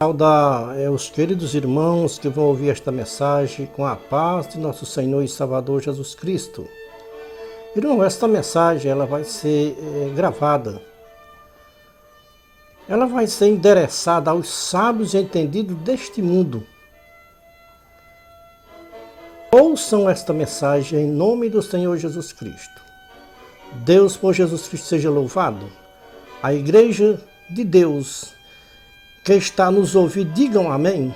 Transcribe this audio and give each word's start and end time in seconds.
Saudar 0.00 0.78
é, 0.78 0.88
os 0.88 1.10
queridos 1.10 1.56
irmãos 1.56 2.20
que 2.20 2.28
vão 2.28 2.44
ouvir 2.44 2.70
esta 2.70 2.92
mensagem 2.92 3.66
com 3.66 3.84
a 3.84 3.96
paz 3.96 4.46
de 4.46 4.56
nosso 4.56 4.86
Senhor 4.86 5.24
e 5.24 5.28
Salvador 5.28 5.82
Jesus 5.82 6.14
Cristo. 6.14 6.68
Irmão, 7.74 8.04
esta 8.04 8.28
mensagem 8.28 8.92
ela 8.92 9.06
vai 9.06 9.24
ser 9.24 9.76
é, 9.76 10.14
gravada. 10.14 10.80
Ela 12.88 13.06
vai 13.06 13.26
ser 13.26 13.48
endereçada 13.48 14.30
aos 14.30 14.48
sábios 14.48 15.14
e 15.14 15.18
entendidos 15.18 15.76
deste 15.78 16.22
mundo. 16.22 16.64
Ouçam 19.50 20.08
esta 20.08 20.32
mensagem 20.32 21.00
em 21.00 21.10
nome 21.10 21.50
do 21.50 21.60
Senhor 21.60 21.96
Jesus 21.96 22.32
Cristo. 22.32 22.80
Deus 23.84 24.16
por 24.16 24.32
Jesus 24.32 24.68
Cristo 24.68 24.86
seja 24.86 25.10
louvado. 25.10 25.66
A 26.40 26.54
igreja 26.54 27.20
de 27.50 27.64
Deus 27.64 28.37
que 29.28 29.34
está 29.34 29.70
nos 29.70 29.94
ouvindo, 29.94 30.32
digam 30.32 30.72
amém. 30.72 31.14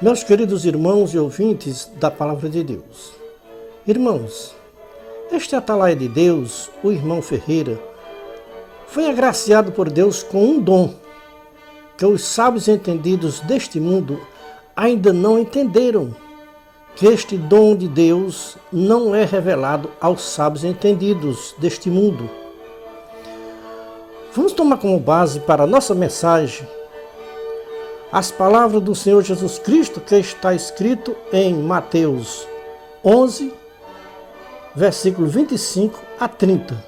Meus 0.00 0.24
queridos 0.24 0.64
irmãos 0.64 1.14
e 1.14 1.18
ouvintes 1.18 1.88
da 2.00 2.10
palavra 2.10 2.48
de 2.48 2.64
Deus. 2.64 3.12
Irmãos, 3.86 4.52
este 5.30 5.54
atalaia 5.54 5.94
de 5.94 6.08
Deus, 6.08 6.72
o 6.82 6.90
irmão 6.90 7.22
Ferreira, 7.22 7.80
foi 8.88 9.08
agraciado 9.08 9.70
por 9.70 9.88
Deus 9.88 10.24
com 10.24 10.44
um 10.44 10.60
dom 10.60 10.92
que 11.96 12.04
os 12.04 12.24
sábios 12.24 12.66
entendidos 12.66 13.38
deste 13.38 13.78
mundo 13.78 14.20
ainda 14.74 15.12
não 15.12 15.38
entenderam. 15.38 16.12
Que 16.96 17.06
este 17.06 17.38
dom 17.38 17.76
de 17.76 17.86
Deus 17.86 18.56
não 18.72 19.14
é 19.14 19.24
revelado 19.24 19.88
aos 20.00 20.22
sábios 20.22 20.64
entendidos 20.64 21.54
deste 21.58 21.88
mundo 21.88 22.41
Vamos 24.34 24.52
tomar 24.54 24.78
como 24.78 24.98
base 24.98 25.40
para 25.40 25.64
a 25.64 25.66
nossa 25.66 25.94
mensagem 25.94 26.66
as 28.10 28.30
palavras 28.30 28.82
do 28.82 28.94
Senhor 28.94 29.22
Jesus 29.22 29.58
Cristo 29.58 30.00
que 30.00 30.14
está 30.16 30.54
escrito 30.54 31.14
em 31.30 31.54
Mateus 31.54 32.46
11, 33.04 33.52
versículo 34.74 35.26
25 35.28 35.98
a 36.18 36.28
30. 36.28 36.82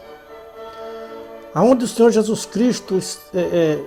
Aonde 1.54 1.84
o 1.84 1.88
Senhor 1.88 2.10
Jesus 2.10 2.46
Cristo 2.46 2.98
é, 3.34 3.38
é, 3.38 3.84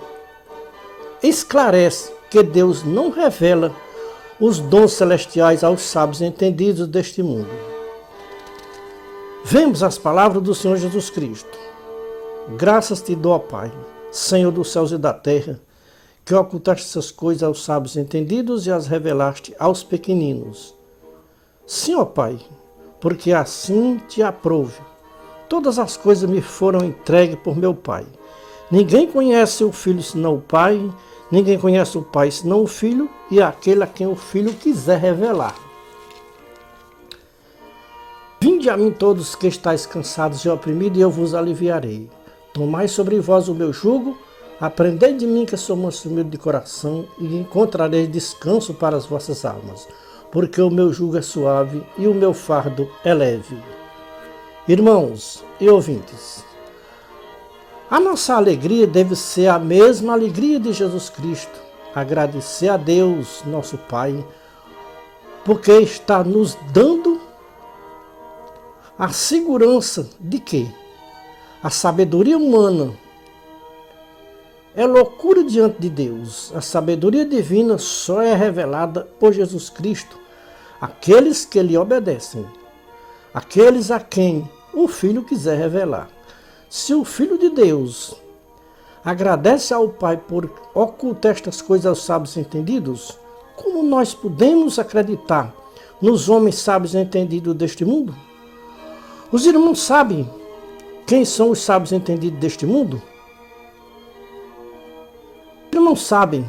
esclarece 1.23 2.11
que 2.29 2.43
Deus 2.43 2.83
não 2.83 3.09
revela 3.09 3.75
os 4.39 4.59
dons 4.59 4.93
celestiais 4.93 5.63
aos 5.63 5.81
sábios 5.81 6.21
entendidos 6.21 6.87
deste 6.87 7.23
mundo. 7.23 7.49
Vemos 9.43 9.81
as 9.81 9.97
palavras 9.97 10.43
do 10.43 10.53
Senhor 10.53 10.77
Jesus 10.77 11.09
Cristo. 11.09 11.57
Graças 12.55 13.01
te 13.01 13.13
dou, 13.13 13.37
Pai, 13.41 13.69
Senhor 14.09 14.51
dos 14.51 14.71
céus 14.71 14.93
e 14.93 14.97
da 14.97 15.11
terra, 15.13 15.59
que 16.23 16.33
ocultaste 16.33 16.85
essas 16.85 17.11
coisas 17.11 17.43
aos 17.43 17.65
sábios 17.65 17.97
entendidos 17.97 18.65
e 18.65 18.71
as 18.71 18.87
revelaste 18.87 19.53
aos 19.59 19.83
pequeninos. 19.83 20.73
Sim, 21.65 21.95
ó 21.95 22.05
Pai, 22.05 22.39
porque 23.01 23.33
assim 23.33 23.99
te 24.07 24.23
aprove. 24.23 24.79
Todas 25.49 25.77
as 25.77 25.97
coisas 25.97 26.29
me 26.29 26.41
foram 26.41 26.85
entregues 26.85 27.37
por 27.43 27.57
meu 27.57 27.73
Pai. 27.73 28.05
Ninguém 28.71 29.11
conhece 29.11 29.65
o 29.65 29.71
Filho 29.73 30.01
senão 30.01 30.35
o 30.35 30.41
Pai, 30.41 30.89
ninguém 31.29 31.59
conhece 31.59 31.97
o 31.97 32.01
Pai 32.01 32.31
senão 32.31 32.63
o 32.63 32.67
Filho 32.67 33.09
e 33.29 33.41
aquele 33.41 33.83
a 33.83 33.87
quem 33.87 34.07
o 34.07 34.15
Filho 34.15 34.53
quiser 34.53 34.99
revelar. 34.99 35.55
Vinde 38.39 38.69
a 38.69 38.77
mim 38.77 38.91
todos 38.91 39.35
que 39.35 39.47
estáis 39.47 39.85
cansados 39.85 40.45
e 40.45 40.49
oprimidos, 40.49 40.97
e 40.97 41.01
eu 41.01 41.11
vos 41.11 41.33
aliviarei. 41.33 42.09
Tomai 42.57 42.87
sobre 42.87 43.19
vós 43.19 43.47
o 43.47 43.53
meu 43.53 43.71
jugo, 43.71 44.17
aprendei 44.59 45.13
de 45.13 45.27
mim 45.27 45.45
que 45.45 45.55
sou 45.55 45.75
manso 45.75 46.09
humilde 46.09 46.31
de 46.31 46.39
coração, 46.39 47.05
e 47.19 47.37
encontrareis 47.37 48.11
descanso 48.11 48.73
para 48.73 48.97
as 48.97 49.05
vossas 49.05 49.45
almas, 49.45 49.87
porque 50.31 50.59
o 50.59 50.71
meu 50.71 50.91
jugo 50.91 51.17
é 51.17 51.21
suave 51.21 51.83
e 51.99 52.07
o 52.07 52.15
meu 52.15 52.33
fardo 52.33 52.89
é 53.05 53.13
leve. 53.13 53.55
Irmãos 54.67 55.45
e 55.59 55.69
ouvintes, 55.69 56.43
a 57.91 57.99
nossa 57.99 58.33
alegria 58.33 58.87
deve 58.87 59.15
ser 59.15 59.49
a 59.49 59.59
mesma 59.59 60.13
alegria 60.13 60.59
de 60.59 60.73
Jesus 60.73 61.11
Cristo, 61.11 61.59
agradecer 61.93 62.69
a 62.69 62.77
Deus, 62.77 63.43
nosso 63.45 63.77
Pai, 63.77 64.25
porque 65.45 65.73
está 65.73 66.23
nos 66.23 66.57
dando 66.73 67.21
a 68.97 69.09
segurança 69.09 70.09
de 70.19 70.39
que 70.39 70.67
a 71.61 71.69
sabedoria 71.69 72.37
humana 72.37 72.93
é 74.75 74.85
loucura 74.85 75.43
diante 75.43 75.79
de 75.79 75.89
Deus. 75.89 76.51
A 76.55 76.61
sabedoria 76.61 77.25
divina 77.25 77.79
só 77.79 78.21
é 78.21 78.35
revelada 78.35 79.07
por 79.19 79.33
Jesus 79.33 79.69
Cristo 79.69 80.19
àqueles 80.79 81.45
que 81.45 81.59
lhe 81.63 81.75
obedecem, 81.75 82.45
aqueles 83.33 83.89
a 83.89 83.99
quem 83.99 84.47
o 84.71 84.87
Filho 84.87 85.23
quiser 85.23 85.57
revelar. 85.57 86.07
Se 86.69 86.93
o 86.93 87.03
Filho 87.03 87.39
de 87.39 87.49
Deus 87.49 88.13
agradece 89.03 89.73
ao 89.73 89.89
Pai 89.89 90.15
por 90.15 90.51
ocultar 90.75 91.31
estas 91.31 91.59
coisas 91.59 91.87
aos 91.87 92.03
sábios 92.03 92.37
entendidos, 92.37 93.17
como 93.55 93.81
nós 93.81 94.13
podemos 94.13 94.77
acreditar 94.77 95.51
nos 95.99 96.29
homens 96.29 96.55
sábios 96.55 96.93
entendidos 96.93 97.55
deste 97.55 97.83
mundo? 97.83 98.15
Os 99.31 99.47
irmãos 99.47 99.79
sabem 99.79 100.29
quem 101.07 101.23
são 101.23 101.51
os 101.51 101.61
sábios 101.61 101.93
entendidos 101.93 102.37
deste 102.37 102.65
mundo? 102.65 103.01
Não 105.73 105.95
sabem 105.95 106.45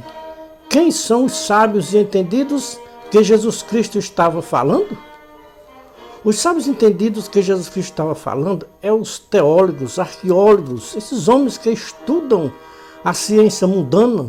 quem 0.69 0.91
são 0.91 1.27
os 1.27 1.33
sábios 1.33 1.95
e 1.95 1.99
entendidos 1.99 2.77
que 3.09 3.23
Jesus 3.23 3.63
Cristo 3.63 3.97
estava 3.97 4.43
falando? 4.43 4.99
Os 6.25 6.41
sábios 6.41 6.67
entendidos 6.67 7.29
que 7.29 7.41
Jesus 7.41 7.69
Cristo 7.69 7.91
estava 7.91 8.17
falando 8.17 8.67
é 8.83 8.93
os 8.93 9.21
teólogos, 9.21 9.97
arqueólogos, 9.97 10.97
esses 10.97 11.29
homens 11.29 11.57
que 11.57 11.71
estudam 11.71 12.53
a 13.05 13.15
ciência 13.15 13.69
mundana 13.69 14.29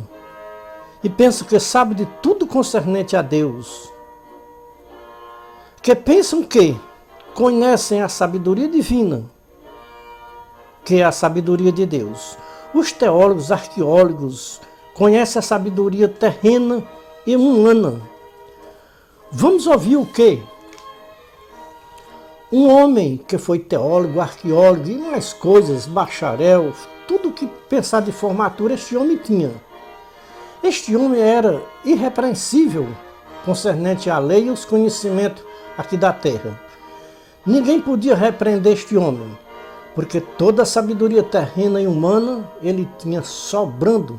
e 1.04 1.10
pensam 1.10 1.48
que 1.48 1.60
sabem 1.60 1.96
de 1.96 2.06
tudo 2.22 2.46
concernente 2.46 3.16
a 3.16 3.24
Deus. 3.24 3.92
Que 5.82 5.96
pensam 5.96 6.44
que 6.44 6.80
conhecem 7.34 8.04
a 8.04 8.08
sabedoria 8.08 8.68
divina 8.68 9.39
que 10.84 11.02
é 11.02 11.04
a 11.04 11.12
sabedoria 11.12 11.72
de 11.72 11.86
Deus. 11.86 12.38
Os 12.74 12.92
teólogos, 12.92 13.52
arqueólogos 13.52 14.62
conhecem 14.94 15.40
a 15.40 15.44
sabedoria 15.44 16.08
terrena 16.08 16.84
e 17.26 17.36
humana. 17.36 18.02
Vamos 19.32 19.68
ouvir 19.68 19.98
o 19.98 20.06
que? 20.06 20.42
Um 22.52 22.68
homem 22.68 23.18
que 23.18 23.38
foi 23.38 23.60
teólogo, 23.60 24.20
arqueólogo 24.20 24.90
e 24.90 24.98
mais 24.98 25.34
coisas, 25.34 25.86
bacharel, 25.86 26.74
tudo 27.08 27.32
que 27.32 27.48
pensar 27.70 28.02
de 28.02 28.12
formatura 28.12 28.74
este 28.74 28.98
homem 28.98 29.18
tinha. 29.18 29.52
Este 30.64 30.96
homem 30.96 31.22
era 31.22 31.62
irrepreensível 31.86 32.88
concernente 33.46 34.10
à 34.10 34.20
lei 34.20 34.46
e 34.46 34.50
os 34.50 34.66
conhecimentos 34.66 35.44
aqui 35.78 35.96
da 35.96 36.12
terra. 36.12 36.60
Ninguém 37.46 37.80
podia 37.80 38.16
repreender 38.16 38.74
este 38.74 38.98
homem 38.98 39.38
porque 40.00 40.22
toda 40.22 40.64
a 40.64 40.66
sabedoria 40.66 41.22
terrena 41.22 41.82
e 41.82 41.86
humana 41.86 42.50
ele 42.64 42.88
tinha 42.98 43.22
sobrando. 43.22 44.18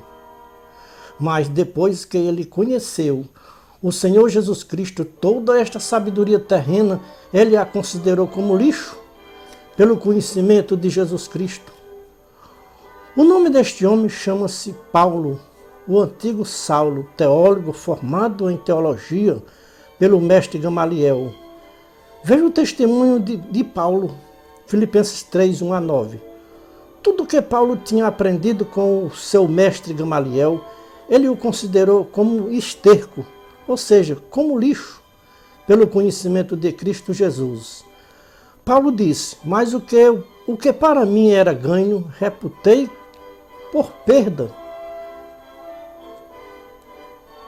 Mas 1.18 1.48
depois 1.48 2.04
que 2.04 2.18
ele 2.18 2.44
conheceu 2.44 3.24
o 3.82 3.91
Senhor 3.91 4.28
Jesus 4.28 4.62
Cristo, 4.62 5.06
toda 5.06 5.58
esta 5.58 5.80
sabedoria 5.80 6.38
terrena, 6.38 7.00
ele 7.32 7.56
a 7.56 7.64
considerou 7.64 8.28
como 8.28 8.54
lixo 8.54 8.94
pelo 9.74 9.96
conhecimento 9.96 10.76
de 10.76 10.91
Jesus 10.91 11.26
Cristo. 11.26 11.72
O 13.16 13.24
nome 13.24 13.48
deste 13.48 13.86
homem 13.86 14.10
chama-se 14.10 14.74
Paulo, 14.92 15.41
o 15.88 15.98
antigo 15.98 16.44
Saulo, 16.44 17.09
teólogo 17.16 17.72
formado 17.72 18.50
em 18.50 18.56
teologia 18.59 19.42
pelo 19.98 20.21
mestre 20.21 20.59
Gamaliel. 20.59 21.32
Veja 22.22 22.44
o 22.44 22.50
testemunho 22.50 23.18
de, 23.18 23.38
de 23.38 23.65
Paulo 23.65 24.15
Filipenses 24.70 25.24
3, 25.24 25.62
1 25.62 25.72
a 25.72 25.80
9. 25.80 26.20
Tudo 27.02 27.26
que 27.26 27.42
Paulo 27.42 27.76
tinha 27.76 28.06
aprendido 28.06 28.64
com 28.64 29.04
o 29.04 29.10
seu 29.10 29.48
mestre 29.48 29.92
Gamaliel, 29.92 30.64
ele 31.08 31.28
o 31.28 31.36
considerou 31.36 32.04
como 32.04 32.48
esterco, 32.48 33.26
ou 33.66 33.76
seja, 33.76 34.16
como 34.30 34.56
lixo, 34.56 35.02
pelo 35.66 35.88
conhecimento 35.88 36.56
de 36.56 36.70
Cristo 36.72 37.12
Jesus. 37.12 37.84
Paulo 38.64 38.92
disse: 38.92 39.38
Mas 39.44 39.74
o 39.74 39.80
que, 39.80 40.08
o 40.46 40.56
que 40.56 40.72
para 40.72 41.04
mim 41.04 41.32
era 41.32 41.52
ganho, 41.52 42.08
reputei 42.16 42.88
por 43.72 43.90
perda. 44.06 44.52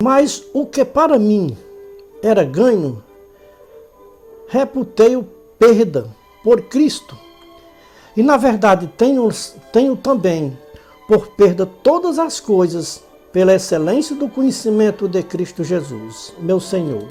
Mas 0.02 0.42
o 0.52 0.66
que 0.66 0.84
para 0.84 1.20
mim 1.20 1.56
era 2.20 2.42
ganho, 2.42 3.00
reputei 4.48 5.24
perda 5.56 6.20
por 6.43 6.62
Cristo. 6.62 7.17
E 8.17 8.23
na 8.23 8.37
verdade 8.37 8.87
tenho, 8.97 9.29
tenho 9.73 9.97
também 9.97 10.56
por 11.09 11.29
perda 11.29 11.67
todas 11.67 12.19
as 12.19 12.41
coisas 12.41 13.03
pela 13.33 13.55
excelência 13.55 14.15
do 14.15 14.29
conhecimento 14.29 15.09
de 15.09 15.23
Cristo 15.23 15.65
Jesus, 15.65 16.35
meu 16.39 16.61
Senhor, 16.61 17.09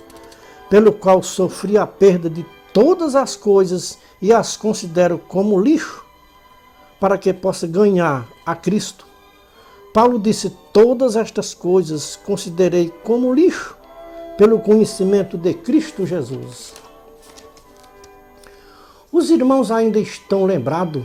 pelo 0.70 0.94
qual 0.94 1.24
sofri 1.24 1.78
a 1.78 1.88
perda 1.88 2.30
de 2.30 2.46
todas 2.72 3.16
as 3.16 3.36
coisas 3.36 3.98
e 4.22 4.32
as 4.32 4.56
considero 4.56 5.18
como 5.18 5.60
lixo, 5.60 6.06
para 7.00 7.18
que 7.18 7.34
possa 7.34 7.66
ganhar 7.66 8.28
a 8.46 8.56
Cristo. 8.56 9.06
Paulo 9.94 10.20
disse: 10.20 10.56
Todas 10.72 11.16
estas 11.16 11.54
coisas 11.54 12.16
considerei 12.16 12.94
como 13.04 13.34
lixo, 13.34 13.76
pelo 14.38 14.60
conhecimento 14.60 15.38
de 15.38 15.54
Cristo 15.54 16.06
Jesus. 16.06 16.74
Os 19.12 19.30
irmãos 19.30 19.72
ainda 19.72 20.00
estão 20.00 20.46
lembrados 20.46 21.04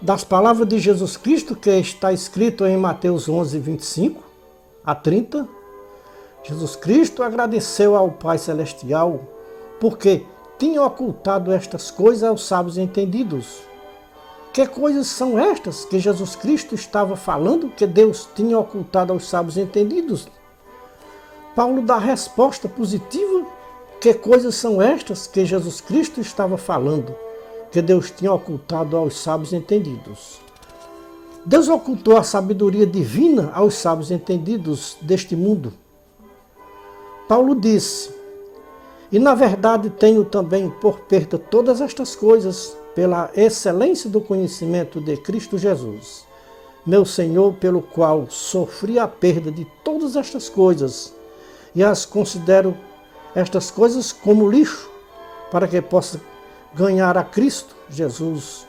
das 0.00 0.24
palavras 0.24 0.66
de 0.66 0.80
Jesus 0.80 1.16
Cristo 1.16 1.54
que 1.54 1.70
está 1.70 2.12
escrito 2.12 2.66
em 2.66 2.76
Mateus 2.76 3.28
11, 3.28 3.60
25 3.60 4.20
a 4.84 4.92
30. 4.92 5.46
Jesus 6.42 6.74
Cristo 6.74 7.22
agradeceu 7.22 7.94
ao 7.94 8.10
Pai 8.10 8.38
Celestial 8.38 9.20
porque 9.78 10.26
tinha 10.58 10.82
ocultado 10.82 11.52
estas 11.52 11.92
coisas 11.92 12.24
aos 12.24 12.44
sábios 12.44 12.76
entendidos. 12.76 13.60
Que 14.52 14.66
coisas 14.66 15.06
são 15.06 15.38
estas 15.38 15.84
que 15.84 16.00
Jesus 16.00 16.34
Cristo 16.34 16.74
estava 16.74 17.14
falando 17.14 17.70
que 17.70 17.86
Deus 17.86 18.28
tinha 18.34 18.58
ocultado 18.58 19.12
aos 19.12 19.28
sábios 19.28 19.56
entendidos? 19.56 20.26
Paulo 21.54 21.82
dá 21.82 21.98
resposta 21.98 22.68
positiva. 22.68 23.46
Que 24.02 24.12
coisas 24.12 24.54
são 24.56 24.82
estas 24.82 25.26
que 25.26 25.46
Jesus 25.46 25.80
Cristo 25.80 26.20
estava 26.20 26.58
falando? 26.58 27.14
que 27.72 27.80
Deus 27.80 28.10
tinha 28.10 28.32
ocultado 28.32 28.96
aos 28.96 29.16
sábios 29.16 29.54
entendidos. 29.54 30.40
Deus 31.44 31.68
ocultou 31.68 32.18
a 32.18 32.22
sabedoria 32.22 32.86
divina 32.86 33.50
aos 33.54 33.74
sábios 33.74 34.10
entendidos 34.10 34.98
deste 35.00 35.34
mundo. 35.34 35.72
Paulo 37.26 37.54
disse: 37.54 38.10
E 39.10 39.18
na 39.18 39.34
verdade 39.34 39.88
tenho 39.88 40.24
também 40.24 40.68
por 40.68 41.00
perda 41.00 41.38
todas 41.38 41.80
estas 41.80 42.14
coisas, 42.14 42.76
pela 42.94 43.30
excelência 43.34 44.10
do 44.10 44.20
conhecimento 44.20 45.00
de 45.00 45.16
Cristo 45.16 45.56
Jesus, 45.56 46.26
meu 46.86 47.06
Senhor, 47.06 47.54
pelo 47.54 47.80
qual 47.80 48.26
sofri 48.28 48.98
a 48.98 49.08
perda 49.08 49.50
de 49.50 49.66
todas 49.82 50.14
estas 50.14 50.50
coisas, 50.50 51.12
e 51.74 51.82
as 51.82 52.04
considero 52.04 52.76
estas 53.34 53.70
coisas 53.70 54.12
como 54.12 54.50
lixo, 54.50 54.90
para 55.50 55.68
que 55.68 55.80
possa 55.80 56.20
ganhar 56.74 57.16
a 57.16 57.24
Cristo 57.24 57.74
Jesus. 57.88 58.66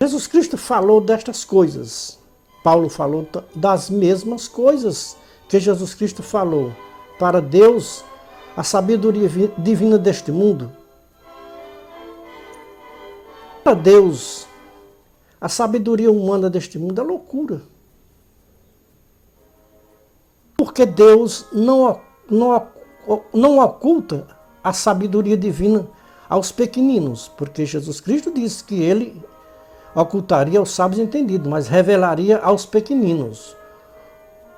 Jesus 0.00 0.26
Cristo 0.26 0.58
falou 0.58 1.00
destas 1.00 1.44
coisas. 1.44 2.18
Paulo 2.62 2.88
falou 2.88 3.26
das 3.54 3.90
mesmas 3.90 4.46
coisas 4.48 5.16
que 5.48 5.58
Jesus 5.58 5.94
Cristo 5.94 6.22
falou. 6.22 6.72
Para 7.18 7.40
Deus, 7.40 8.04
a 8.56 8.62
sabedoria 8.62 9.28
divina 9.58 9.98
deste 9.98 10.30
mundo. 10.30 10.72
Para 13.62 13.74
Deus, 13.74 14.46
a 15.40 15.48
sabedoria 15.48 16.10
humana 16.10 16.50
deste 16.50 16.78
mundo 16.78 17.00
é 17.00 17.04
loucura. 17.04 17.62
Porque 20.62 20.86
Deus 20.86 21.44
não, 21.52 21.98
não, 22.30 22.68
não 23.34 23.58
oculta 23.58 24.28
a 24.62 24.72
sabedoria 24.72 25.36
divina 25.36 25.88
aos 26.28 26.52
pequeninos, 26.52 27.26
porque 27.36 27.66
Jesus 27.66 28.00
Cristo 28.00 28.30
disse 28.30 28.62
que 28.62 28.80
ele 28.80 29.20
ocultaria 29.92 30.60
aos 30.60 30.70
sábios 30.70 31.00
entendidos, 31.00 31.48
mas 31.48 31.66
revelaria 31.66 32.38
aos 32.38 32.64
pequeninos. 32.64 33.56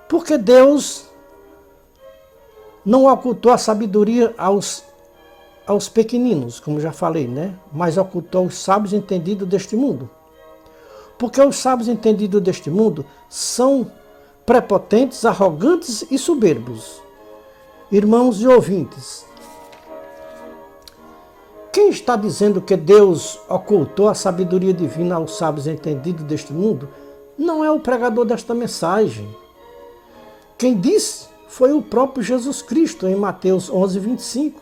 Porque 0.07 0.37
Deus 0.37 1.07
não 2.85 3.07
ocultou 3.07 3.51
a 3.51 3.57
sabedoria 3.57 4.35
aos, 4.37 4.85
aos 5.67 5.89
pequeninos, 5.89 6.61
como 6.61 6.81
já 6.81 6.93
falei, 6.93 7.27
né? 7.27 7.59
Mas 7.73 7.97
ocultou 7.97 8.45
os 8.45 8.59
sábios 8.59 8.93
entendidos 8.93 9.49
deste 9.49 9.75
mundo. 9.75 10.11
Porque 11.17 11.41
os 11.41 11.57
sábios 11.57 11.89
entendidos 11.89 12.43
deste 12.43 12.69
mundo 12.69 13.07
são 13.27 13.91
prepotentes, 14.45 15.25
arrogantes 15.25 16.05
e 16.11 16.19
soberbos. 16.19 17.03
Irmãos 17.91 18.41
e 18.41 18.47
ouvintes, 18.47 19.25
quem 21.73 21.89
está 21.89 22.15
dizendo 22.15 22.61
que 22.61 22.77
Deus 22.77 23.39
ocultou 23.49 24.09
a 24.09 24.15
sabedoria 24.15 24.73
divina 24.73 25.17
aos 25.17 25.37
sábios 25.37 25.67
entendidos 25.67 26.25
deste 26.25 26.53
mundo 26.53 26.89
não 27.37 27.65
é 27.65 27.71
o 27.71 27.81
pregador 27.81 28.25
desta 28.25 28.55
mensagem. 28.55 29.29
Quem 30.57 30.79
disse 30.79 31.27
foi 31.49 31.73
o 31.73 31.83
próprio 31.83 32.23
Jesus 32.23 32.63
Cristo 32.63 33.09
em 33.09 33.17
Mateus 33.17 33.69
11, 33.69 33.99
25. 33.99 34.61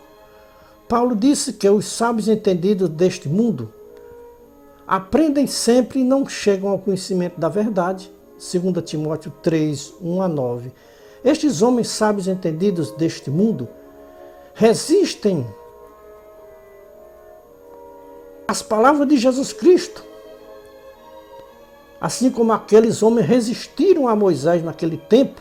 Paulo 0.88 1.14
disse 1.14 1.52
que 1.52 1.68
os 1.68 1.86
sábios 1.86 2.28
entendidos 2.28 2.88
deste 2.88 3.28
mundo 3.28 3.72
aprendem 4.86 5.46
sempre 5.46 6.00
e 6.00 6.04
não 6.04 6.26
chegam 6.26 6.70
ao 6.70 6.78
conhecimento 6.78 7.38
da 7.38 7.48
verdade. 7.48 8.10
2 8.42 8.84
Timóteo 8.84 9.32
3, 9.40 9.94
1 10.00 10.22
a 10.22 10.26
9. 10.26 10.72
Estes 11.24 11.62
homens 11.62 11.88
sábios 11.88 12.26
entendidos 12.26 12.90
deste 12.90 13.30
mundo 13.30 13.68
resistem 14.52 15.46
as 18.48 18.60
palavras 18.60 19.06
de 19.06 19.16
Jesus 19.16 19.52
Cristo. 19.52 20.04
Assim 22.00 22.32
como 22.32 22.52
aqueles 22.52 23.00
homens 23.00 23.28
resistiram 23.28 24.08
a 24.08 24.16
Moisés 24.16 24.62
naquele 24.64 24.96
tempo, 24.96 25.40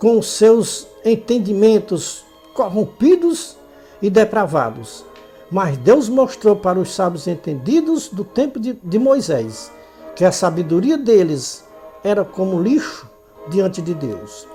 com 0.00 0.20
seus 0.20 0.88
entendimentos 1.04 2.24
corrompidos 2.52 3.56
e 4.02 4.10
depravados. 4.10 5.04
Mas 5.48 5.76
Deus 5.76 6.08
mostrou 6.08 6.56
para 6.56 6.80
os 6.80 6.92
sábios 6.92 7.28
entendidos 7.28 8.08
do 8.08 8.24
tempo 8.24 8.58
de, 8.58 8.72
de 8.72 8.98
Moisés 8.98 9.70
que 10.14 10.24
a 10.24 10.32
sabedoria 10.32 10.96
deles 10.96 11.64
era 12.02 12.24
como 12.24 12.60
lixo 12.60 13.08
diante 13.48 13.82
de 13.82 13.94
Deus. 13.94 14.46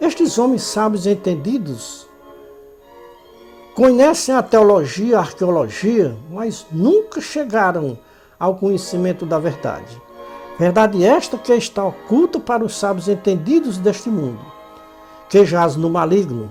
Estes 0.00 0.38
homens 0.38 0.62
sábios 0.62 1.06
entendidos 1.06 2.06
conhecem 3.74 4.34
a 4.34 4.42
teologia, 4.42 5.18
a 5.18 5.20
arqueologia, 5.20 6.16
mas 6.30 6.66
nunca 6.70 7.20
chegaram 7.20 7.98
ao 8.38 8.56
conhecimento 8.56 9.26
da 9.26 9.38
verdade. 9.38 10.00
Verdade 10.58 11.04
esta 11.04 11.38
que 11.38 11.52
está 11.52 11.84
oculta 11.84 12.40
para 12.40 12.64
os 12.64 12.76
sábios 12.76 13.08
entendidos 13.08 13.78
deste 13.78 14.08
mundo, 14.08 14.40
que 15.28 15.44
jaz 15.44 15.76
no 15.76 15.88
maligno. 15.88 16.50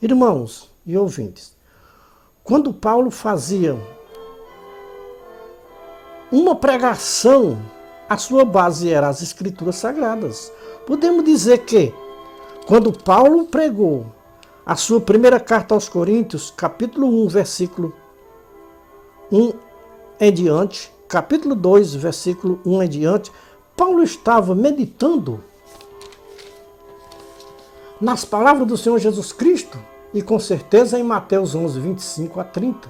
Irmãos 0.00 0.70
e 0.86 0.96
ouvintes, 0.96 1.56
quando 2.42 2.72
Paulo 2.72 3.10
fazia 3.10 3.76
uma 6.30 6.54
pregação, 6.54 7.58
a 8.08 8.16
sua 8.16 8.44
base 8.44 8.92
era 8.92 9.08
as 9.08 9.22
Escrituras 9.22 9.76
Sagradas. 9.76 10.52
Podemos 10.86 11.24
dizer 11.24 11.58
que, 11.58 11.92
quando 12.66 12.92
Paulo 12.92 13.46
pregou 13.46 14.06
a 14.64 14.76
sua 14.76 15.00
primeira 15.00 15.40
carta 15.40 15.74
aos 15.74 15.88
Coríntios, 15.88 16.52
capítulo 16.56 17.24
1, 17.24 17.28
versículo 17.28 17.92
1 19.32 19.52
em 20.20 20.32
diante, 20.32 20.92
capítulo 21.08 21.54
2, 21.54 21.94
versículo 21.94 22.60
1 22.64 22.82
em 22.82 22.88
diante, 22.88 23.32
Paulo 23.76 24.02
estava 24.02 24.54
meditando 24.54 25.42
nas 28.00 28.24
palavras 28.24 28.66
do 28.66 28.76
Senhor 28.76 28.98
Jesus 28.98 29.32
Cristo 29.32 29.78
e 30.14 30.22
com 30.22 30.38
certeza 30.38 30.98
em 30.98 31.02
Mateus 31.02 31.54
11, 31.54 31.80
25 31.80 32.40
a 32.40 32.44
30. 32.44 32.88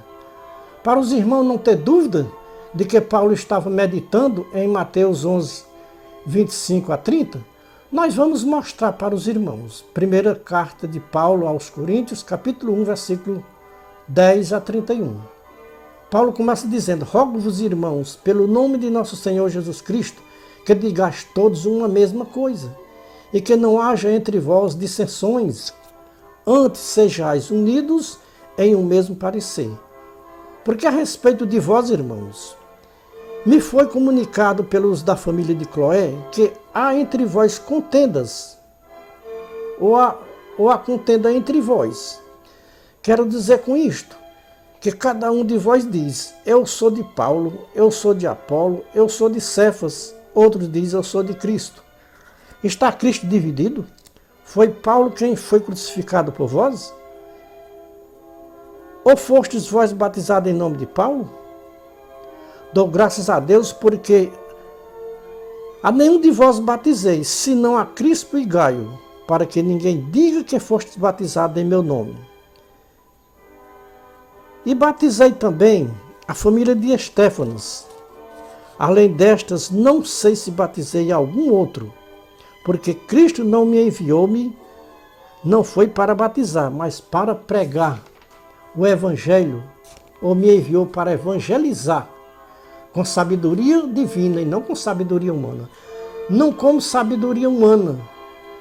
Para 0.83 0.99
os 0.99 1.13
irmãos 1.13 1.45
não 1.45 1.59
ter 1.59 1.77
dúvida 1.77 2.27
de 2.73 2.85
que 2.85 3.01
Paulo 3.01 3.33
estava 3.33 3.69
meditando 3.69 4.47
em 4.55 4.69
Mateus 4.69 5.25
11, 5.25 5.65
25 6.25 6.93
a 6.93 6.97
30, 6.97 7.41
nós 7.91 8.15
vamos 8.15 8.45
mostrar 8.45 8.93
para 8.93 9.15
os 9.15 9.27
irmãos. 9.27 9.85
Primeira 9.93 10.35
carta 10.35 10.87
de 10.87 11.01
Paulo 11.01 11.47
aos 11.49 11.69
Coríntios, 11.69 12.23
capítulo 12.23 12.73
1, 12.81 12.85
versículo 12.85 13.45
10 14.07 14.53
a 14.53 14.61
31. 14.61 15.17
Paulo 16.09 16.33
começa 16.33 16.69
dizendo: 16.69 17.05
Rogo-vos, 17.05 17.61
irmãos, 17.61 18.15
pelo 18.23 18.47
nome 18.47 18.79
de 18.79 18.89
nosso 18.89 19.17
Senhor 19.17 19.49
Jesus 19.49 19.81
Cristo, 19.81 20.23
que 20.65 20.75
digais 20.75 21.27
todos 21.35 21.67
uma 21.67 21.89
mesma 21.89 22.25
coisa, 22.25 22.73
e 23.33 23.41
que 23.41 23.57
não 23.57 23.81
haja 23.81 24.11
entre 24.11 24.39
vós 24.39 24.77
dissensões, 24.77 25.73
antes 26.47 26.81
sejais 26.81 27.51
unidos 27.51 28.19
em 28.57 28.77
um 28.77 28.85
mesmo 28.85 29.17
parecer. 29.17 29.71
Porque 30.65 30.87
a 30.87 30.91
respeito 30.91 31.47
de 31.47 31.59
vós, 31.59 31.91
irmãos, 31.91 32.60
me 33.45 33.61
foi 33.61 33.87
comunicado 33.87 34.65
pelos 34.65 35.03
da 35.03 35.17
família 35.17 35.55
de 35.55 35.65
Cloé 35.65 36.13
que 36.31 36.53
há 36.75 36.95
entre 36.95 37.25
vós 37.25 37.59
contendas, 37.59 38.59
ou 39.79 39.97
há, 39.97 40.19
ou 40.59 40.69
há 40.69 40.77
contenda 40.77 41.33
entre 41.33 41.61
vós. 41.61 42.21
Quero 43.03 43.27
dizer 43.27 43.61
com 43.61 43.77
isto 43.77 44.15
que 44.79 44.93
cada 44.93 45.33
um 45.33 45.45
de 45.45 45.57
vós 45.57 45.91
diz: 45.91 46.35
Eu 46.45 46.67
sou 46.67 46.91
de 46.91 47.03
Paulo, 47.03 47.67
eu 47.75 47.91
sou 47.91 48.13
de 48.13 48.27
Apolo, 48.27 48.85
eu 48.95 49.09
sou 49.09 49.31
de 49.31 49.41
Cefas, 49.41 50.15
outros 50.35 50.71
dizem 50.71 50.99
eu 50.99 51.03
sou 51.03 51.23
de 51.23 51.35
Cristo. 51.35 51.83
Está 52.63 52.93
Cristo 52.93 53.27
dividido? 53.27 53.87
Foi 54.45 54.69
Paulo 54.69 55.13
quem 55.13 55.35
foi 55.35 55.61
crucificado 55.61 56.31
por 56.31 56.47
vós? 56.47 56.93
Ou 59.03 59.17
fostes 59.17 59.67
vós 59.67 59.93
batizados 59.93 60.51
em 60.51 60.55
nome 60.55 60.77
de 60.77 60.87
Paulo? 60.87 61.41
Dou 62.73 62.87
graças 62.87 63.29
a 63.29 63.41
Deus 63.41 63.73
porque 63.73 64.31
a 65.83 65.91
nenhum 65.91 66.21
de 66.21 66.31
vós 66.31 66.59
batizei, 66.59 67.25
senão 67.25 67.77
a 67.77 67.85
Crispo 67.85 68.39
e 68.39 68.45
Gaio, 68.45 68.99
para 69.27 69.45
que 69.45 69.63
ninguém 69.63 70.09
diga 70.11 70.45
que 70.45 70.61
fostes 70.61 70.97
batizado 70.97 71.59
em 71.59 71.65
meu 71.65 71.83
nome. 71.83 72.17
E 74.65 74.75
batizei 74.75 75.33
também 75.33 75.91
a 76.29 76.35
família 76.35 76.77
de 76.77 76.93
Estéfanas. 76.93 77.87
Além 78.79 79.11
destas, 79.13 79.71
não 79.71 80.05
sei 80.05 80.37
se 80.37 80.51
batizei 80.51 81.11
algum 81.11 81.51
outro, 81.51 81.93
porque 82.65 82.95
Cristo 82.95 83.43
não 83.43 83.67
me 83.67 83.83
enviou-me, 83.83 84.57
não 85.43 85.65
foi 85.65 85.89
para 85.89 86.15
batizar, 86.15 86.71
mas 86.71 87.01
para 87.01 87.35
pregar 87.35 88.01
o 88.77 88.87
Evangelho, 88.87 89.65
ou 90.23 90.35
me 90.35 90.55
enviou 90.55 90.87
para 90.87 91.13
evangelizar 91.13 92.07
com 92.93 93.05
sabedoria 93.05 93.87
divina 93.87 94.41
e 94.41 94.45
não 94.45 94.61
com 94.61 94.75
sabedoria 94.75 95.33
humana. 95.33 95.69
Não 96.29 96.53
como 96.53 96.81
sabedoria 96.81 97.49
humana, 97.49 97.99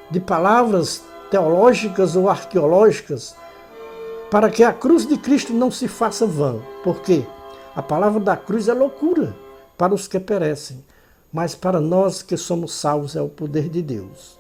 de 0.10 0.20
palavras 0.20 1.04
teológicas 1.30 2.16
ou 2.16 2.30
arqueológicas, 2.30 3.36
para 4.32 4.50
que 4.50 4.64
a 4.64 4.74
cruz 4.74 5.06
de 5.06 5.18
Cristo 5.18 5.54
não 5.54 5.70
se 5.70 5.88
faça 5.88 6.26
vã. 6.26 6.60
Porque 6.84 7.24
a 7.76 7.82
palavra 7.82 8.20
da 8.20 8.36
cruz 8.36 8.68
é 8.68 8.74
loucura 8.74 9.36
para 9.78 9.94
os 9.94 10.08
que 10.08 10.20
perecem, 10.20 10.84
mas 11.32 11.56
para 11.56 11.80
nós 11.80 12.22
que 12.22 12.36
somos 12.36 12.74
salvos 12.74 13.16
é 13.16 13.22
o 13.22 13.30
poder 13.30 13.70
de 13.70 13.82
Deus. 13.82 14.40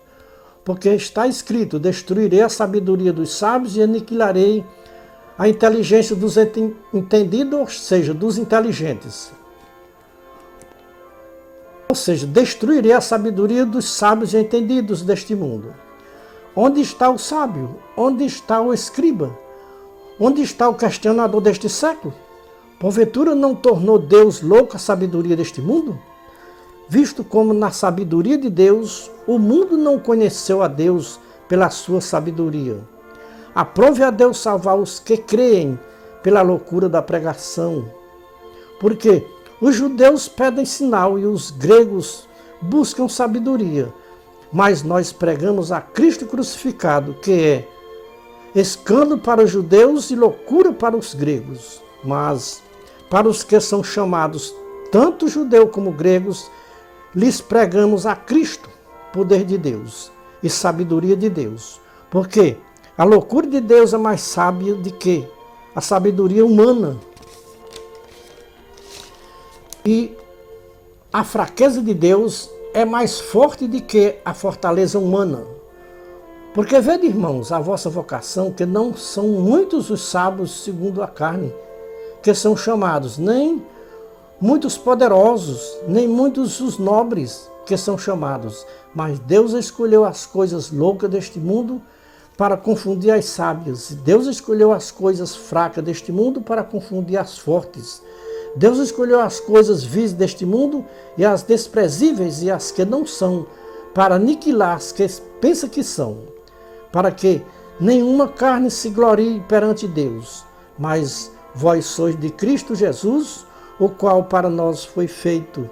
Porque 0.65 0.89
está 0.89 1.27
escrito: 1.27 1.79
Destruirei 1.79 2.41
a 2.41 2.50
sabedoria 2.50 3.13
dos 3.13 3.31
sábios 3.31 3.77
e 3.77 3.81
aniquilarei 3.81 4.65
a 5.38 5.48
inteligência 5.48 6.15
dos 6.15 6.36
entendidos, 6.93 7.60
ou 7.60 7.67
seja, 7.67 8.13
dos 8.13 8.38
inteligentes. 8.38 9.31
Ou 11.91 11.96
seja, 11.96 12.27
destruirei 12.27 12.93
a 12.93 13.01
sabedoria 13.01 13.65
dos 13.65 13.89
sábios 13.89 14.36
e 14.36 14.38
entendidos 14.38 15.01
deste 15.01 15.34
mundo. 15.34 15.74
Onde 16.55 16.81
está 16.81 17.10
o 17.10 17.17
sábio? 17.17 17.77
Onde 17.98 18.24
está 18.25 18.62
o 18.62 18.72
escriba? 18.72 19.36
Onde 20.19 20.43
está 20.43 20.69
o 20.69 20.75
questionador 20.75 21.41
deste 21.41 21.67
século? 21.67 22.13
Porventura 22.79 23.34
não 23.34 23.55
tornou 23.55 23.98
Deus 23.98 24.39
louco 24.39 24.75
a 24.75 24.79
sabedoria 24.79 25.36
deste 25.36 25.63
mundo? 25.63 25.98
Visto 26.88 27.24
como 27.24 27.55
na 27.55 27.72
sabedoria 27.72 28.38
de 28.38 28.51
Deus, 28.51 29.10
o 29.25 29.39
mundo 29.39 29.75
não 29.75 29.98
conheceu 29.98 30.62
a 30.62 30.67
Deus 30.67 31.19
pela 31.48 31.72
sua 31.72 32.01
sabedoria. 32.01 32.77
Aprove 33.55 34.03
a 34.03 34.12
Deus 34.12 34.38
salvar 34.38 34.77
os 34.77 35.00
que 35.00 35.17
creem 35.17 35.79
pela 36.22 36.43
loucura 36.43 36.88
da 36.88 37.01
pregação. 37.01 37.91
Porque 38.79 39.25
os 39.61 39.75
judeus 39.75 40.27
pedem 40.27 40.65
sinal 40.65 41.19
e 41.19 41.25
os 41.25 41.51
gregos 41.51 42.27
buscam 42.61 43.07
sabedoria, 43.07 43.93
mas 44.51 44.83
nós 44.83 45.11
pregamos 45.11 45.71
a 45.71 45.81
Cristo 45.81 46.25
crucificado, 46.25 47.13
que 47.15 47.31
é 47.31 47.67
escândalo 48.55 49.19
para 49.19 49.43
os 49.43 49.51
judeus 49.51 50.09
e 50.11 50.15
loucura 50.15 50.73
para 50.73 50.97
os 50.97 51.13
gregos. 51.13 51.81
Mas 52.03 52.63
para 53.09 53.27
os 53.27 53.43
que 53.43 53.59
são 53.59 53.83
chamados, 53.83 54.53
tanto 54.91 55.27
judeu 55.27 55.67
como 55.67 55.91
gregos, 55.91 56.49
lhes 57.13 57.41
pregamos 57.41 58.05
a 58.05 58.15
Cristo, 58.15 58.69
poder 59.11 59.43
de 59.43 59.57
Deus 59.57 60.11
e 60.41 60.49
sabedoria 60.49 61.15
de 61.15 61.29
Deus. 61.29 61.79
Porque 62.09 62.57
a 62.97 63.03
loucura 63.03 63.47
de 63.47 63.59
Deus 63.59 63.93
é 63.93 63.97
mais 63.97 64.21
sábia 64.21 64.73
do 64.75 64.91
que 64.93 65.27
a 65.75 65.81
sabedoria 65.81 66.45
humana. 66.45 66.97
E 69.86 70.15
a 71.12 71.24
fraqueza 71.24 71.81
de 71.81 71.93
Deus 71.93 72.50
é 72.74 72.86
mais 72.86 73.19
forte 73.19 73.67
do 73.67 73.81
que 73.81 74.17
a 74.24 74.33
fortaleza 74.33 75.00
humana. 75.00 75.43
Porque 76.53 76.79
vede, 76.79 77.05
irmãos, 77.05 77.51
a 77.51 77.59
vossa 77.59 77.89
vocação, 77.89 78.51
que 78.51 78.65
não 78.65 78.93
são 78.93 79.27
muitos 79.27 79.89
os 79.89 80.01
sábios 80.01 80.63
segundo 80.63 81.01
a 81.01 81.07
carne, 81.07 81.53
que 82.21 82.33
são 82.33 82.57
chamados, 82.57 83.17
nem 83.17 83.63
muitos 84.41 84.77
poderosos, 84.77 85.77
nem 85.88 86.07
muitos 86.07 86.59
os 86.59 86.77
nobres 86.77 87.50
que 87.65 87.77
são 87.77 87.98
chamados, 87.98 88.65
mas 88.95 89.19
Deus 89.19 89.53
escolheu 89.53 90.03
as 90.03 90.25
coisas 90.25 90.71
loucas 90.71 91.09
deste 91.09 91.39
mundo 91.39 91.81
para 92.36 92.57
confundir 92.57 93.12
as 93.12 93.25
sábias. 93.25 93.91
Deus 93.91 94.25
escolheu 94.25 94.71
as 94.71 94.89
coisas 94.89 95.36
fracas 95.36 95.83
deste 95.83 96.12
mundo 96.12 96.41
para 96.41 96.63
confundir 96.63 97.17
as 97.17 97.38
fortes. 97.38 98.01
Deus 98.55 98.79
escolheu 98.79 99.19
as 99.19 99.39
coisas 99.39 99.83
vis 99.83 100.11
deste 100.11 100.45
mundo 100.45 100.83
e 101.17 101.23
as 101.23 101.43
desprezíveis 101.43 102.41
e 102.41 102.49
as 102.49 102.71
que 102.71 102.83
não 102.83 103.05
são, 103.05 103.45
para 103.93 104.15
aniquilar 104.15 104.77
as 104.77 104.91
que 104.91 105.05
pensa 105.39 105.67
que 105.67 105.83
são, 105.83 106.17
para 106.91 107.11
que 107.11 107.41
nenhuma 107.79 108.27
carne 108.27 108.71
se 108.71 108.89
glorie 108.89 109.43
perante 109.47 109.87
Deus. 109.87 110.43
Mas 110.77 111.31
vós 111.53 111.85
sois 111.85 112.19
de 112.19 112.29
Cristo 112.29 112.75
Jesus, 112.75 113.45
o 113.79 113.89
qual 113.89 114.23
para 114.23 114.49
nós 114.49 114.83
foi 114.83 115.07
feito 115.07 115.69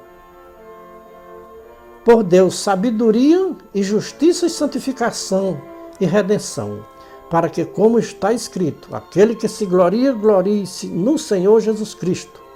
por 2.06 2.24
Deus 2.24 2.56
sabedoria 2.56 3.54
e 3.76 3.84
justiça 3.84 4.46
e 4.46 4.50
santificação 4.50 5.60
e 6.00 6.06
redenção, 6.06 6.86
para 7.30 7.50
que, 7.50 7.66
como 7.66 8.00
está 8.00 8.32
escrito, 8.32 8.96
aquele 8.96 9.36
que 9.36 9.50
se 9.50 9.66
gloria, 9.66 10.14
glorie-se 10.14 10.88
no 10.88 11.18
Senhor 11.18 11.60
Jesus 11.60 11.94
Cristo 11.94 12.47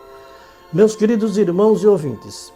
meus 0.74 0.96
queridos 0.96 1.38
irmãos 1.38 1.84
e 1.84 1.88
ouvintes, 1.88 2.54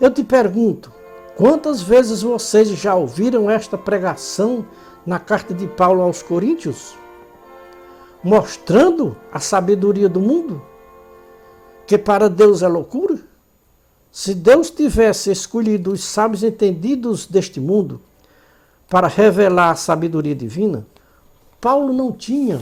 eu 0.00 0.10
te 0.10 0.22
pergunto, 0.22 0.92
quantas 1.36 1.82
vezes 1.82 2.22
vocês 2.22 2.68
já 2.68 2.94
ouviram 2.94 3.50
esta 3.50 3.76
pregação 3.76 4.64
na 5.04 5.18
carta 5.18 5.52
de 5.52 5.66
Paulo 5.66 6.02
aos 6.02 6.22
Coríntios? 6.22 6.94
Mostrando 8.22 9.16
a 9.32 9.40
sabedoria 9.40 10.08
do 10.08 10.20
mundo? 10.20 10.62
Que 11.86 11.98
para 11.98 12.28
Deus 12.30 12.62
é 12.62 12.68
loucura? 12.68 13.18
Se 14.12 14.34
Deus 14.34 14.70
tivesse 14.70 15.30
escolhido 15.30 15.92
os 15.92 16.04
sábios 16.04 16.42
entendidos 16.42 17.26
deste 17.26 17.60
mundo 17.60 18.00
para 18.88 19.08
revelar 19.08 19.70
a 19.70 19.76
sabedoria 19.76 20.34
divina, 20.34 20.86
Paulo 21.60 21.92
não 21.92 22.12
tinha 22.12 22.60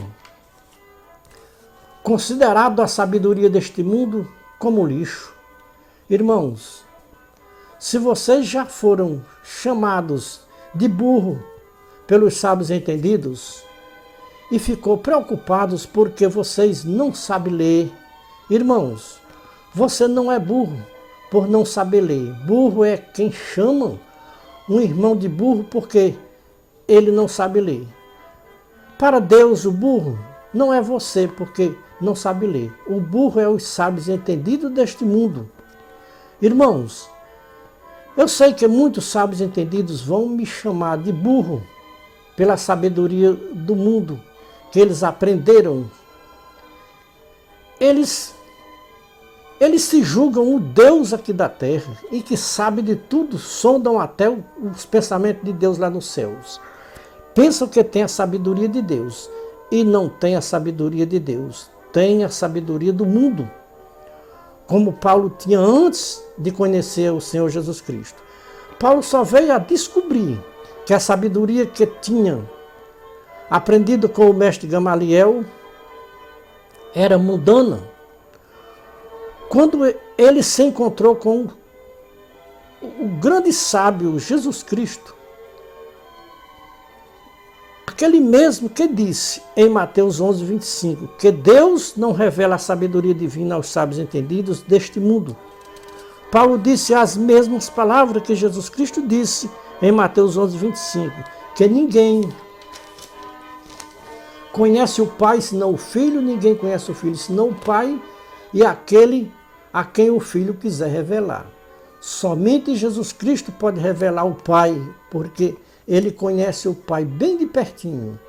considerado 2.03 2.81
a 2.81 2.87
sabedoria 2.87 3.49
deste 3.49 3.83
mundo 3.83 4.27
como 4.59 4.85
lixo. 4.85 5.33
Irmãos, 6.09 6.83
se 7.79 7.97
vocês 7.97 8.45
já 8.45 8.65
foram 8.65 9.25
chamados 9.43 10.41
de 10.75 10.87
burro 10.87 11.41
pelos 12.05 12.35
sábios 12.35 12.69
entendidos 12.69 13.63
e 14.51 14.59
ficou 14.59 14.97
preocupados 14.97 15.85
porque 15.85 16.27
vocês 16.27 16.83
não 16.83 17.13
sabem 17.13 17.53
ler, 17.53 17.91
irmãos, 18.49 19.19
você 19.73 20.07
não 20.07 20.31
é 20.31 20.37
burro 20.37 20.77
por 21.31 21.47
não 21.47 21.63
saber 21.63 22.01
ler. 22.01 22.33
Burro 22.45 22.83
é 22.83 22.97
quem 22.97 23.31
chama 23.31 23.97
um 24.67 24.81
irmão 24.81 25.15
de 25.15 25.29
burro 25.29 25.63
porque 25.63 26.15
ele 26.87 27.11
não 27.11 27.27
sabe 27.27 27.61
ler. 27.61 27.87
Para 28.97 29.19
Deus, 29.19 29.63
o 29.63 29.71
burro 29.71 30.19
não 30.53 30.73
é 30.73 30.81
você, 30.81 31.27
porque 31.27 31.73
não 32.01 32.15
sabe 32.15 32.47
ler. 32.47 32.73
O 32.87 32.99
burro 32.99 33.39
é 33.39 33.47
os 33.47 33.63
sábios 33.63 34.07
entendidos 34.07 34.71
deste 34.71 35.03
mundo. 35.03 35.49
Irmãos, 36.41 37.09
eu 38.15 38.27
sei 38.27 38.53
que 38.53 38.67
muitos 38.67 39.05
sábios 39.05 39.41
entendidos 39.41 40.01
vão 40.01 40.27
me 40.27 40.45
chamar 40.45 40.97
de 40.97 41.11
burro 41.11 41.61
pela 42.35 42.57
sabedoria 42.57 43.33
do 43.33 43.75
mundo 43.75 44.19
que 44.71 44.79
eles 44.79 45.03
aprenderam. 45.03 45.89
Eles 47.79 48.33
eles 49.59 49.81
se 49.81 50.01
julgam 50.01 50.55
o 50.55 50.59
Deus 50.59 51.11
aqui 51.11 51.33
da 51.33 51.49
terra 51.49 51.91
e 52.09 52.21
que 52.21 52.37
sabe 52.37 52.81
de 52.81 52.95
tudo, 52.95 53.37
sondam 53.37 53.99
até 53.99 54.29
os 54.29 54.85
pensamentos 54.85 55.43
de 55.43 55.51
Deus 55.51 55.77
lá 55.77 55.89
nos 55.89 56.05
céus. 56.05 56.61
Pensam 57.35 57.67
que 57.67 57.83
tem 57.83 58.03
a 58.03 58.07
sabedoria 58.07 58.69
de 58.69 58.81
Deus 58.81 59.29
e 59.69 59.83
não 59.83 60.07
tem 60.07 60.37
a 60.37 60.41
sabedoria 60.41 61.05
de 61.05 61.19
Deus 61.19 61.69
tem 61.91 62.23
a 62.23 62.29
sabedoria 62.29 62.93
do 62.93 63.05
mundo, 63.05 63.49
como 64.67 64.93
Paulo 64.93 65.33
tinha 65.37 65.59
antes 65.59 66.23
de 66.37 66.51
conhecer 66.51 67.11
o 67.11 67.19
Senhor 67.19 67.49
Jesus 67.49 67.81
Cristo. 67.81 68.21
Paulo 68.79 69.01
só 69.03 69.23
veio 69.23 69.51
a 69.51 69.57
descobrir 69.57 70.39
que 70.85 70.93
a 70.93 70.99
sabedoria 70.99 71.65
que 71.65 71.85
tinha 71.85 72.39
aprendido 73.49 74.07
com 74.07 74.29
o 74.29 74.33
mestre 74.33 74.67
Gamaliel 74.67 75.43
era 76.93 77.17
mundana. 77.17 77.79
Quando 79.49 79.83
ele 80.17 80.43
se 80.43 80.63
encontrou 80.63 81.15
com 81.15 81.47
o 82.81 83.07
grande 83.19 83.51
sábio 83.51 84.19
Jesus 84.19 84.63
Cristo, 84.63 85.15
aquele 87.89 88.19
mesmo 88.19 88.69
que 88.69 88.87
disse 88.87 89.41
em 89.57 89.67
Mateus 89.67 90.21
11, 90.21 90.45
25, 90.45 91.07
que 91.17 91.31
Deus 91.31 91.95
não 91.97 92.11
revela 92.11 92.55
a 92.55 92.59
sabedoria 92.59 93.15
divina 93.15 93.55
aos 93.55 93.67
sábios 93.67 93.99
entendidos 93.99 94.61
deste 94.61 94.99
mundo. 94.99 95.35
Paulo 96.31 96.59
disse 96.59 96.93
as 96.93 97.17
mesmas 97.17 97.67
palavras 97.67 98.21
que 98.21 98.35
Jesus 98.35 98.69
Cristo 98.69 99.01
disse 99.05 99.49
em 99.81 99.91
Mateus 99.91 100.37
11, 100.37 100.55
25, 100.55 101.15
que 101.55 101.67
ninguém 101.67 102.29
conhece 104.51 105.01
o 105.01 105.07
Pai 105.07 105.41
senão 105.41 105.73
o 105.73 105.77
Filho, 105.77 106.21
ninguém 106.21 106.55
conhece 106.55 106.91
o 106.91 106.93
Filho 106.93 107.15
senão 107.15 107.49
o 107.49 107.55
Pai 107.55 107.99
e 108.53 108.63
aquele 108.63 109.31
a 109.73 109.83
quem 109.83 110.11
o 110.11 110.19
Filho 110.19 110.53
quiser 110.53 110.89
revelar. 110.89 111.47
Somente 111.99 112.75
Jesus 112.75 113.11
Cristo 113.11 113.51
pode 113.51 113.79
revelar 113.79 114.25
o 114.25 114.35
Pai, 114.35 114.79
porque 115.09 115.57
ele 115.89 116.11
conhece 116.11 116.69
o 116.69 116.75
Pai 116.75 117.03
bem 117.03 117.35
de 117.35 117.47
pertinho. 117.47 118.19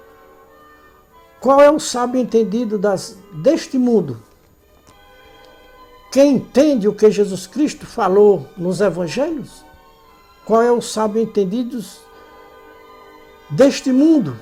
Qual 1.38 1.60
é 1.60 1.70
o 1.70 1.78
sábio 1.78 2.18
entendido 2.18 2.78
das, 2.78 3.18
deste 3.34 3.76
mundo? 3.76 4.18
Quem 6.10 6.36
entende 6.36 6.88
o 6.88 6.94
que 6.94 7.10
Jesus 7.10 7.46
Cristo 7.46 7.84
falou 7.84 8.46
nos 8.56 8.80
evangelhos? 8.80 9.62
Qual 10.46 10.62
é 10.62 10.72
o 10.72 10.80
sábio 10.80 11.20
entendido 11.20 11.78
deste 13.50 13.92
mundo 13.92 14.36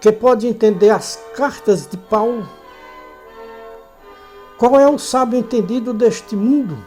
que 0.00 0.10
pode 0.10 0.46
entender 0.46 0.90
as 0.90 1.22
cartas 1.36 1.86
de 1.86 1.98
Paulo? 1.98 2.48
Qual 4.56 4.80
é 4.80 4.88
o 4.88 4.98
sábio 4.98 5.38
entendido 5.38 5.92
deste 5.92 6.34
mundo 6.34 6.78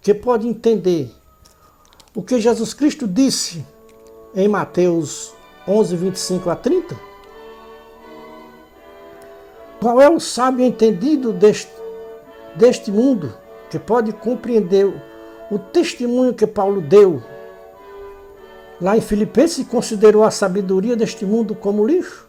que 0.00 0.14
pode 0.14 0.48
entender 0.48 1.14
o 2.14 2.22
que 2.22 2.40
Jesus 2.40 2.74
Cristo 2.74 3.06
disse 3.06 3.64
em 4.34 4.48
Mateus 4.48 5.34
11, 5.66 5.96
25 5.96 6.50
a 6.50 6.56
30? 6.56 6.96
Qual 9.80 10.00
é 10.00 10.08
o 10.08 10.20
sábio 10.20 10.64
entendido 10.64 11.32
deste, 11.32 11.72
deste 12.54 12.90
mundo 12.90 13.34
que 13.68 13.78
pode 13.78 14.12
compreender 14.12 14.92
o 15.50 15.58
testemunho 15.58 16.34
que 16.34 16.46
Paulo 16.46 16.80
deu 16.80 17.22
lá 18.80 18.96
em 18.96 19.00
Filipenses 19.00 19.66
considerou 19.66 20.24
a 20.24 20.30
sabedoria 20.30 20.96
deste 20.96 21.24
mundo 21.24 21.54
como 21.54 21.86
lixo 21.86 22.28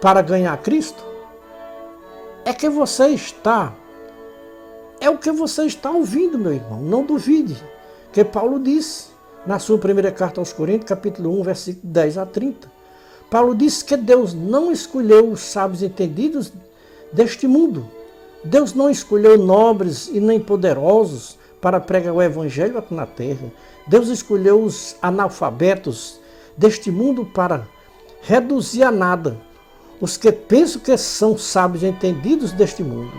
para 0.00 0.22
ganhar 0.22 0.56
Cristo? 0.58 1.04
É 2.44 2.52
que 2.52 2.68
você 2.68 3.08
está, 3.08 3.74
é 5.00 5.10
o 5.10 5.18
que 5.18 5.32
você 5.32 5.64
está 5.64 5.90
ouvindo, 5.90 6.38
meu 6.38 6.52
irmão. 6.52 6.80
Não 6.80 7.04
duvide, 7.04 7.56
que 8.12 8.24
Paulo 8.24 8.60
disse 8.60 9.15
na 9.46 9.58
sua 9.58 9.78
primeira 9.78 10.10
carta 10.10 10.40
aos 10.40 10.52
Coríntios, 10.52 10.88
capítulo 10.88 11.38
1, 11.40 11.42
versículo 11.42 11.92
10 11.92 12.18
a 12.18 12.26
30. 12.26 12.70
Paulo 13.30 13.54
disse 13.54 13.84
que 13.84 13.96
Deus 13.96 14.34
não 14.34 14.72
escolheu 14.72 15.30
os 15.30 15.40
sábios 15.40 15.82
entendidos 15.82 16.52
deste 17.12 17.46
mundo. 17.46 17.88
Deus 18.42 18.74
não 18.74 18.90
escolheu 18.90 19.38
nobres 19.38 20.08
e 20.08 20.20
nem 20.20 20.38
poderosos 20.38 21.38
para 21.60 21.80
pregar 21.80 22.14
o 22.14 22.22
evangelho 22.22 22.78
aqui 22.78 22.94
na 22.94 23.06
terra. 23.06 23.52
Deus 23.86 24.08
escolheu 24.08 24.62
os 24.62 24.96
analfabetos 25.02 26.20
deste 26.56 26.90
mundo 26.90 27.24
para 27.24 27.66
reduzir 28.22 28.82
a 28.82 28.90
nada 28.90 29.36
os 30.00 30.16
que 30.16 30.30
pensam 30.30 30.80
que 30.80 30.96
são 30.96 31.38
sábios 31.38 31.82
entendidos 31.82 32.52
deste 32.52 32.82
mundo. 32.82 33.12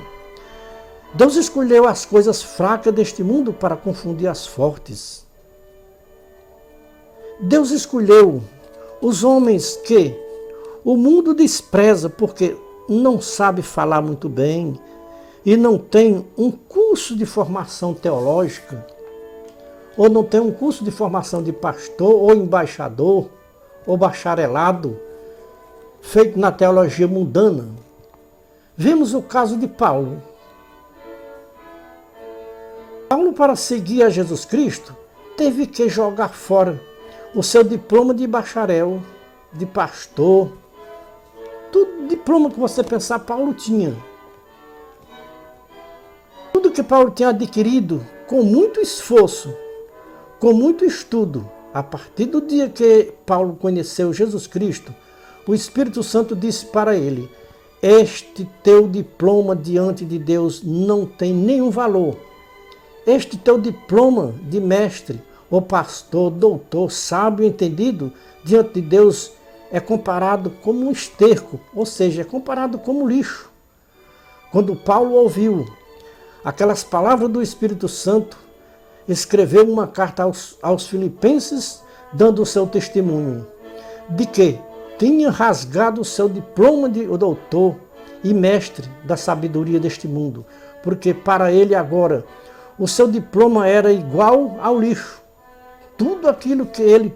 Deus 1.13 1.35
escolheu 1.35 1.87
as 1.87 2.05
coisas 2.05 2.43
fracas 2.43 2.93
deste 2.93 3.23
mundo 3.23 3.51
para 3.51 3.75
confundir 3.75 4.27
as 4.27 4.45
fortes. 4.45 5.26
Deus 7.39 7.69
escolheu 7.69 8.41
os 8.99 9.23
homens 9.23 9.75
que 9.77 10.15
o 10.83 10.97
mundo 10.97 11.35
despreza 11.35 12.09
porque 12.09 12.57
não 12.89 13.21
sabe 13.21 13.61
falar 13.61 14.01
muito 14.01 14.27
bem 14.27 14.79
e 15.45 15.55
não 15.55 15.77
tem 15.77 16.25
um 16.35 16.49
curso 16.49 17.15
de 17.15 17.25
formação 17.25 17.93
teológica, 17.93 18.85
ou 19.95 20.09
não 20.09 20.23
tem 20.23 20.39
um 20.39 20.51
curso 20.51 20.83
de 20.83 20.91
formação 20.91 21.43
de 21.43 21.53
pastor 21.53 22.13
ou 22.13 22.33
embaixador 22.33 23.29
ou 23.85 23.95
bacharelado 23.95 24.99
feito 26.01 26.39
na 26.39 26.51
teologia 26.51 27.07
mundana. 27.07 27.67
Vemos 28.75 29.13
o 29.13 29.21
caso 29.21 29.57
de 29.57 29.67
Paulo. 29.67 30.21
Paulo, 33.07 33.31
para 33.33 33.55
seguir 33.55 34.03
a 34.03 34.09
Jesus 34.09 34.43
Cristo, 34.43 34.95
teve 35.37 35.65
que 35.67 35.87
jogar 35.87 36.29
fora 36.29 36.81
o 37.35 37.43
seu 37.43 37.63
diploma 37.63 38.13
de 38.13 38.25
bacharel, 38.25 39.01
de 39.53 39.65
pastor, 39.65 40.51
tudo 41.71 42.07
diploma 42.07 42.49
que 42.49 42.59
você 42.59 42.83
pensar, 42.83 43.19
Paulo 43.19 43.53
tinha. 43.53 43.95
Tudo 46.53 46.71
que 46.71 46.81
Paulo 46.81 47.11
tinha 47.11 47.29
adquirido 47.29 48.05
com 48.25 48.43
muito 48.43 48.79
esforço, 48.79 49.53
com 50.39 50.53
muito 50.53 50.85
estudo, 50.85 51.49
a 51.73 51.83
partir 51.83 52.25
do 52.25 52.41
dia 52.41 52.69
que 52.69 53.13
Paulo 53.25 53.55
conheceu 53.55 54.13
Jesus 54.13 54.47
Cristo, 54.47 54.93
o 55.45 55.53
Espírito 55.53 56.03
Santo 56.03 56.35
disse 56.35 56.65
para 56.65 56.95
ele: 56.95 57.29
Este 57.81 58.49
teu 58.63 58.87
diploma 58.87 59.55
diante 59.55 60.03
de 60.03 60.17
Deus 60.17 60.61
não 60.63 61.05
tem 61.05 61.33
nenhum 61.33 61.69
valor. 61.69 62.17
Este 63.05 63.37
teu 63.37 63.57
diploma 63.57 64.33
de 64.43 64.59
mestre 64.59 65.21
o 65.49 65.61
pastor, 65.61 66.29
doutor, 66.29 66.91
sábio, 66.91 67.45
entendido, 67.45 68.11
diante 68.43 68.75
de 68.75 68.81
Deus 68.81 69.31
é 69.71 69.79
comparado 69.79 70.49
como 70.61 70.87
um 70.87 70.91
esterco, 70.91 71.59
ou 71.73 71.85
seja, 71.85 72.21
é 72.21 72.25
comparado 72.25 72.77
como 72.77 73.07
lixo. 73.07 73.49
Quando 74.51 74.75
Paulo 74.75 75.13
ouviu 75.15 75.65
aquelas 76.43 76.83
palavras 76.83 77.29
do 77.29 77.41
Espírito 77.41 77.87
Santo, 77.87 78.37
escreveu 79.07 79.69
uma 79.69 79.87
carta 79.87 80.23
aos, 80.23 80.57
aos 80.61 80.87
filipenses, 80.87 81.83
dando 82.13 82.41
o 82.41 82.45
seu 82.45 82.65
testemunho 82.65 83.45
de 84.09 84.25
que 84.25 84.59
tinha 84.97 85.29
rasgado 85.29 86.01
o 86.01 86.05
seu 86.05 86.29
diploma 86.29 86.89
de 86.89 87.05
doutor 87.05 87.75
e 88.23 88.33
mestre 88.33 88.89
da 89.03 89.17
sabedoria 89.17 89.79
deste 89.79 90.07
mundo, 90.07 90.45
porque 90.81 91.13
para 91.13 91.51
ele 91.51 91.75
agora 91.75 92.25
o 92.79 92.87
seu 92.87 93.07
diploma 93.07 93.67
era 93.67 93.91
igual 93.91 94.57
ao 94.61 94.79
lixo 94.79 95.21
tudo 95.97 96.29
aquilo 96.29 96.65
que 96.65 96.81
ele 96.81 97.13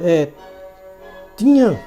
é, 0.00 0.28
tinha 1.36 1.80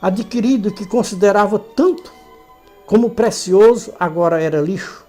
adquirido, 0.00 0.72
que 0.72 0.86
considerava 0.86 1.58
tanto 1.58 2.12
como 2.86 3.10
precioso, 3.10 3.92
agora 3.98 4.40
era 4.40 4.60
lixo, 4.60 5.04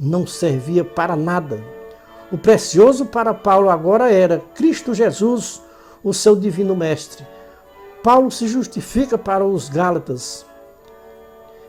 não 0.00 0.26
servia 0.26 0.84
para 0.84 1.14
nada. 1.14 1.62
O 2.30 2.38
precioso 2.38 3.06
para 3.06 3.34
Paulo 3.34 3.68
agora 3.68 4.10
era 4.10 4.42
Cristo 4.54 4.94
Jesus, 4.94 5.60
o 6.02 6.14
seu 6.14 6.34
divino 6.34 6.74
mestre. 6.74 7.26
Paulo 8.02 8.30
se 8.30 8.48
justifica 8.48 9.18
para 9.18 9.44
os 9.44 9.68
Gálatas 9.68 10.46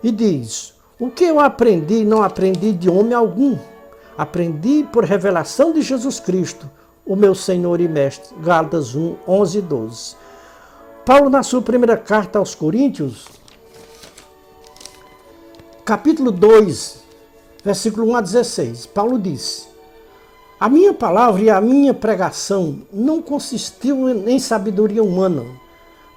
e 0.01 0.09
diz: 0.11 0.73
O 0.97 1.09
que 1.09 1.25
eu 1.25 1.39
aprendi, 1.39 2.05
não 2.05 2.23
aprendi 2.23 2.71
de 2.71 2.89
homem 2.89 3.13
algum, 3.13 3.57
aprendi 4.17 4.87
por 4.91 5.03
revelação 5.03 5.73
de 5.73 5.81
Jesus 5.81 6.19
Cristo 6.19 6.69
o 7.05 7.15
meu 7.15 7.35
Senhor 7.35 7.79
e 7.81 7.87
Mestre. 7.87 8.35
Gálatas 8.39 8.95
1, 8.95 9.15
11 9.27 9.57
e 9.57 9.61
12. 9.61 10.15
Paulo, 11.05 11.29
na 11.29 11.43
sua 11.43 11.61
primeira 11.61 11.97
carta 11.97 12.39
aos 12.39 12.55
Coríntios, 12.55 13.27
capítulo 15.83 16.31
2, 16.31 17.03
versículo 17.63 18.07
1 18.11 18.15
a 18.15 18.21
16, 18.21 18.85
Paulo 18.87 19.19
disse: 19.19 19.67
A 20.59 20.69
minha 20.69 20.93
palavra 20.93 21.41
e 21.41 21.49
a 21.49 21.59
minha 21.59 21.93
pregação 21.93 22.79
não 22.91 23.21
consistiu 23.21 24.09
em 24.09 24.39
sabedoria 24.39 25.03
humana, 25.03 25.43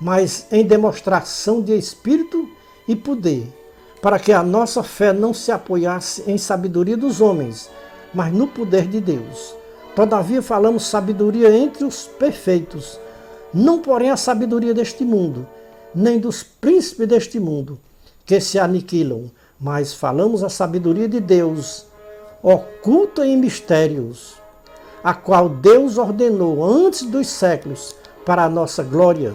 mas 0.00 0.46
em 0.52 0.64
demonstração 0.64 1.60
de 1.60 1.76
espírito 1.76 2.48
e 2.86 2.94
poder, 2.94 3.52
para 4.00 4.20
que 4.20 4.32
a 4.32 4.42
nossa 4.42 4.84
fé 4.84 5.12
não 5.12 5.34
se 5.34 5.50
apoiasse 5.50 6.22
em 6.30 6.38
sabedoria 6.38 6.96
dos 6.96 7.20
homens, 7.20 7.68
mas 8.14 8.32
no 8.32 8.46
poder 8.46 8.86
de 8.86 9.00
Deus. 9.00 9.65
Todavia 9.96 10.42
falamos 10.42 10.86
sabedoria 10.86 11.50
entre 11.56 11.82
os 11.82 12.06
perfeitos, 12.06 13.00
não 13.52 13.78
porém 13.78 14.10
a 14.10 14.16
sabedoria 14.18 14.74
deste 14.74 15.02
mundo, 15.06 15.46
nem 15.94 16.18
dos 16.18 16.42
príncipes 16.42 17.08
deste 17.08 17.40
mundo, 17.40 17.78
que 18.26 18.38
se 18.38 18.58
aniquilam, 18.58 19.30
mas 19.58 19.94
falamos 19.94 20.44
a 20.44 20.50
sabedoria 20.50 21.08
de 21.08 21.18
Deus, 21.18 21.86
oculta 22.42 23.26
em 23.26 23.38
mistérios, 23.38 24.34
a 25.02 25.14
qual 25.14 25.48
Deus 25.48 25.96
ordenou 25.96 26.62
antes 26.62 27.04
dos 27.04 27.26
séculos 27.28 27.96
para 28.22 28.44
a 28.44 28.50
nossa 28.50 28.82
glória, 28.82 29.32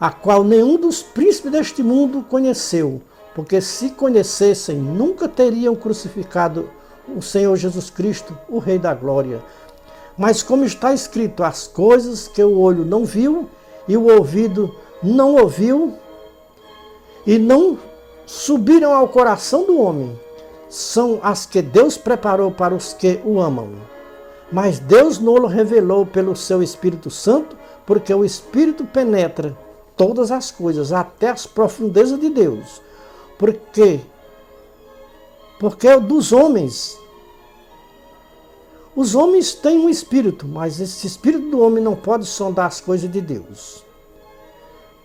a 0.00 0.10
qual 0.10 0.42
nenhum 0.42 0.76
dos 0.80 1.00
príncipes 1.00 1.52
deste 1.52 1.84
mundo 1.84 2.26
conheceu, 2.28 3.00
porque 3.36 3.60
se 3.60 3.90
conhecessem, 3.90 4.78
nunca 4.78 5.28
teriam 5.28 5.76
crucificado 5.76 6.68
o 7.14 7.22
Senhor 7.22 7.54
Jesus 7.56 7.88
Cristo, 7.88 8.36
o 8.48 8.58
Rei 8.58 8.80
da 8.80 8.92
Glória. 8.92 9.40
Mas 10.16 10.42
como 10.42 10.64
está 10.64 10.94
escrito, 10.94 11.44
as 11.44 11.66
coisas 11.66 12.26
que 12.26 12.42
o 12.42 12.58
olho 12.58 12.84
não 12.84 13.04
viu 13.04 13.48
e 13.86 13.96
o 13.96 14.06
ouvido 14.06 14.74
não 15.02 15.34
ouviu 15.34 15.94
e 17.26 17.38
não 17.38 17.78
subiram 18.24 18.94
ao 18.94 19.08
coração 19.08 19.64
do 19.64 19.80
homem, 19.80 20.18
são 20.68 21.20
as 21.22 21.44
que 21.46 21.60
Deus 21.60 21.96
preparou 21.96 22.50
para 22.50 22.74
os 22.74 22.92
que 22.92 23.20
o 23.24 23.40
amam. 23.40 23.74
Mas 24.50 24.78
Deus 24.78 25.18
não 25.18 25.46
revelou 25.46 26.06
pelo 26.06 26.34
seu 26.36 26.62
Espírito 26.62 27.10
Santo, 27.10 27.56
porque 27.84 28.12
o 28.14 28.24
Espírito 28.24 28.84
penetra 28.84 29.56
todas 29.96 30.30
as 30.30 30.50
coisas, 30.50 30.92
até 30.92 31.30
as 31.30 31.46
profundezas 31.46 32.18
de 32.18 32.30
Deus. 32.30 32.80
Porque 33.38 34.00
porque 35.58 35.88
é 35.88 35.98
dos 35.98 36.32
homens. 36.32 36.98
Os 38.96 39.14
homens 39.14 39.52
têm 39.52 39.78
um 39.78 39.90
espírito, 39.90 40.48
mas 40.48 40.80
esse 40.80 41.06
espírito 41.06 41.50
do 41.50 41.60
homem 41.60 41.84
não 41.84 41.94
pode 41.94 42.24
sondar 42.24 42.66
as 42.66 42.80
coisas 42.80 43.10
de 43.12 43.20
Deus. 43.20 43.84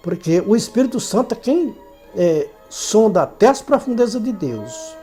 Porque 0.01 0.41
o 0.47 0.55
Espírito 0.55 0.99
Santo 0.99 1.33
é 1.33 1.37
quem 1.37 1.75
é, 2.15 2.47
sonda 2.69 3.23
até 3.23 3.47
as 3.47 3.61
profundezas 3.61 4.23
de 4.23 4.31
Deus. 4.31 4.95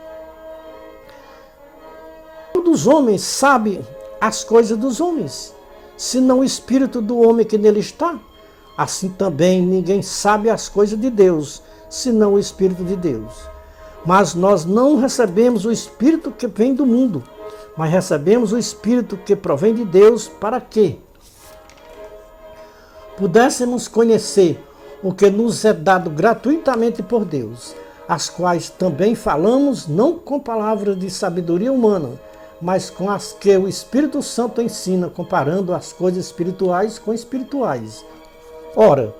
Dos 2.69 2.85
homens 2.85 3.23
sabe 3.23 3.81
as 4.21 4.43
coisas 4.43 4.77
dos 4.77 5.01
homens, 5.01 5.55
senão 5.97 6.39
o 6.39 6.43
Espírito 6.43 7.01
do 7.01 7.19
homem 7.19 7.43
que 7.43 7.57
nele 7.57 7.79
está. 7.79 8.19
Assim 8.77 9.09
também 9.09 9.59
ninguém 9.59 10.03
sabe 10.03 10.51
as 10.51 10.69
coisas 10.69 10.99
de 10.99 11.09
Deus, 11.09 11.63
senão 11.89 12.33
o 12.33 12.39
Espírito 12.39 12.83
de 12.83 12.95
Deus. 12.95 13.33
Mas 14.05 14.35
nós 14.35 14.65
não 14.65 14.97
recebemos 14.97 15.65
o 15.65 15.71
Espírito 15.71 16.29
que 16.29 16.45
vem 16.45 16.75
do 16.75 16.85
mundo, 16.85 17.23
mas 17.77 17.91
recebemos 17.91 18.51
o 18.51 18.57
Espírito 18.57 19.17
que 19.17 19.35
provém 19.35 19.73
de 19.73 19.85
Deus 19.85 20.27
para 20.27 20.59
que 20.59 20.99
pudéssemos 23.17 23.87
conhecer 23.87 24.63
o 25.03 25.13
que 25.13 25.29
nos 25.29 25.63
é 25.65 25.73
dado 25.73 26.09
gratuitamente 26.09 27.01
por 27.01 27.25
Deus, 27.25 27.75
as 28.07 28.29
quais 28.29 28.69
também 28.69 29.15
falamos 29.15 29.87
não 29.87 30.17
com 30.17 30.39
palavras 30.39 30.97
de 30.97 31.09
sabedoria 31.09 31.71
humana, 31.71 32.11
mas 32.61 32.89
com 32.89 33.09
as 33.09 33.31
que 33.31 33.55
o 33.55 33.67
Espírito 33.67 34.21
Santo 34.21 34.61
ensina, 34.61 35.09
comparando 35.09 35.73
as 35.73 35.93
coisas 35.93 36.25
espirituais 36.25 36.99
com 36.99 37.13
espirituais. 37.13 38.05
Ora, 38.75 39.13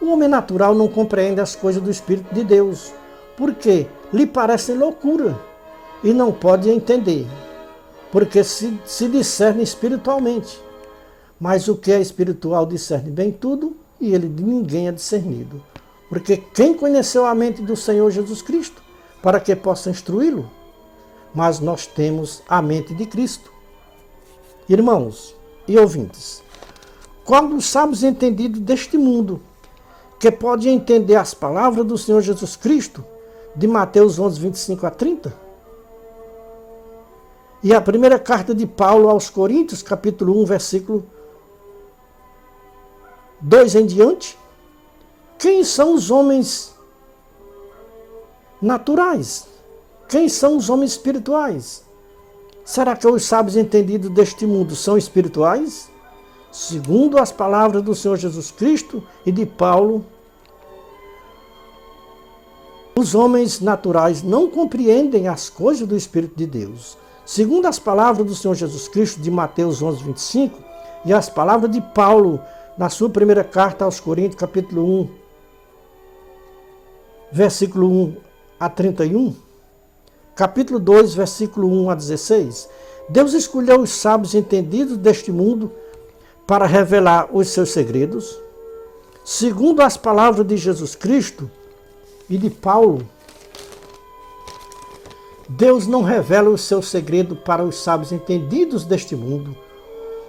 o 0.00 0.12
homem 0.12 0.28
natural 0.28 0.74
não 0.74 0.88
compreende 0.88 1.40
as 1.40 1.56
coisas 1.56 1.82
do 1.82 1.90
Espírito 1.90 2.32
de 2.32 2.44
Deus, 2.44 2.92
porque 3.36 3.86
lhe 4.12 4.26
parecem 4.26 4.76
loucura 4.76 5.38
e 6.02 6.12
não 6.12 6.32
pode 6.32 6.70
entender, 6.70 7.26
porque 8.10 8.42
se, 8.42 8.78
se 8.84 9.08
discerne 9.08 9.62
espiritualmente. 9.62 10.60
Mas 11.38 11.68
o 11.68 11.76
que 11.76 11.92
é 11.92 12.00
espiritual 12.00 12.66
discerne 12.66 13.10
bem 13.10 13.32
tudo 13.32 13.76
e 14.00 14.14
ele 14.14 14.28
de 14.28 14.42
ninguém 14.42 14.88
é 14.88 14.92
discernido. 14.92 15.62
Porque 16.08 16.36
quem 16.36 16.74
conheceu 16.74 17.24
a 17.24 17.34
mente 17.34 17.62
do 17.62 17.76
Senhor 17.76 18.10
Jesus 18.10 18.42
Cristo 18.42 18.82
para 19.22 19.40
que 19.40 19.54
possa 19.54 19.90
instruí-lo? 19.90 20.50
Mas 21.34 21.60
nós 21.60 21.86
temos 21.86 22.42
a 22.48 22.60
mente 22.60 22.92
de 22.94 23.06
Cristo. 23.06 23.52
Irmãos 24.68 25.34
e 25.66 25.78
ouvintes, 25.78 26.42
qual 27.24 27.46
dos 27.46 27.64
sábios 27.66 28.02
entendidos 28.02 28.60
deste 28.60 28.98
mundo 28.98 29.40
que 30.18 30.30
pode 30.30 30.68
entender 30.68 31.14
as 31.14 31.32
palavras 31.32 31.86
do 31.86 31.96
Senhor 31.96 32.20
Jesus 32.20 32.56
Cristo 32.56 33.04
de 33.54 33.66
Mateus 33.66 34.18
11, 34.18 34.40
25 34.40 34.86
a 34.86 34.90
30? 34.90 35.49
E 37.62 37.74
a 37.74 37.80
primeira 37.80 38.18
carta 38.18 38.54
de 38.54 38.66
Paulo 38.66 39.08
aos 39.08 39.28
Coríntios, 39.28 39.82
capítulo 39.82 40.40
1, 40.42 40.44
versículo 40.46 41.06
2 43.40 43.74
em 43.74 43.86
diante? 43.86 44.38
Quem 45.38 45.62
são 45.62 45.94
os 45.94 46.10
homens 46.10 46.74
naturais? 48.62 49.46
Quem 50.08 50.28
são 50.28 50.56
os 50.56 50.70
homens 50.70 50.92
espirituais? 50.92 51.84
Será 52.64 52.96
que 52.96 53.06
os 53.06 53.24
sábios 53.24 53.56
entendidos 53.56 54.10
deste 54.10 54.46
mundo 54.46 54.74
são 54.74 54.96
espirituais? 54.96 55.90
Segundo 56.50 57.18
as 57.18 57.30
palavras 57.30 57.82
do 57.82 57.94
Senhor 57.94 58.16
Jesus 58.16 58.50
Cristo 58.50 59.02
e 59.24 59.30
de 59.30 59.44
Paulo, 59.44 60.04
os 62.98 63.14
homens 63.14 63.60
naturais 63.60 64.22
não 64.22 64.50
compreendem 64.50 65.28
as 65.28 65.50
coisas 65.50 65.86
do 65.86 65.96
Espírito 65.96 66.36
de 66.36 66.46
Deus. 66.46 66.98
Segundo 67.32 67.66
as 67.66 67.78
palavras 67.78 68.26
do 68.26 68.34
Senhor 68.34 68.54
Jesus 68.54 68.88
Cristo 68.88 69.20
de 69.20 69.30
Mateus 69.30 69.80
11, 69.80 70.02
25, 70.02 70.58
e 71.04 71.12
as 71.12 71.28
palavras 71.30 71.70
de 71.70 71.80
Paulo 71.80 72.40
na 72.76 72.88
sua 72.88 73.08
primeira 73.08 73.44
carta 73.44 73.84
aos 73.84 74.00
Coríntios, 74.00 74.34
capítulo 74.34 74.84
1, 75.02 75.08
versículo 77.30 77.88
1 77.88 78.16
a 78.58 78.68
31, 78.68 79.36
capítulo 80.34 80.80
2, 80.80 81.14
versículo 81.14 81.68
1 81.84 81.90
a 81.90 81.94
16, 81.94 82.68
Deus 83.08 83.32
escolheu 83.32 83.80
os 83.82 83.90
sábios 83.90 84.34
entendidos 84.34 84.96
deste 84.96 85.30
mundo 85.30 85.70
para 86.48 86.66
revelar 86.66 87.28
os 87.32 87.46
seus 87.50 87.70
segredos. 87.70 88.36
Segundo 89.24 89.82
as 89.82 89.96
palavras 89.96 90.44
de 90.44 90.56
Jesus 90.56 90.96
Cristo, 90.96 91.48
e 92.30 92.36
de 92.36 92.48
Paulo, 92.48 93.06
Deus 95.52 95.88
não 95.88 96.02
revela 96.02 96.48
o 96.48 96.56
seu 96.56 96.80
segredo 96.80 97.34
para 97.34 97.64
os 97.64 97.74
sábios 97.74 98.12
entendidos 98.12 98.84
deste 98.84 99.16
mundo. 99.16 99.56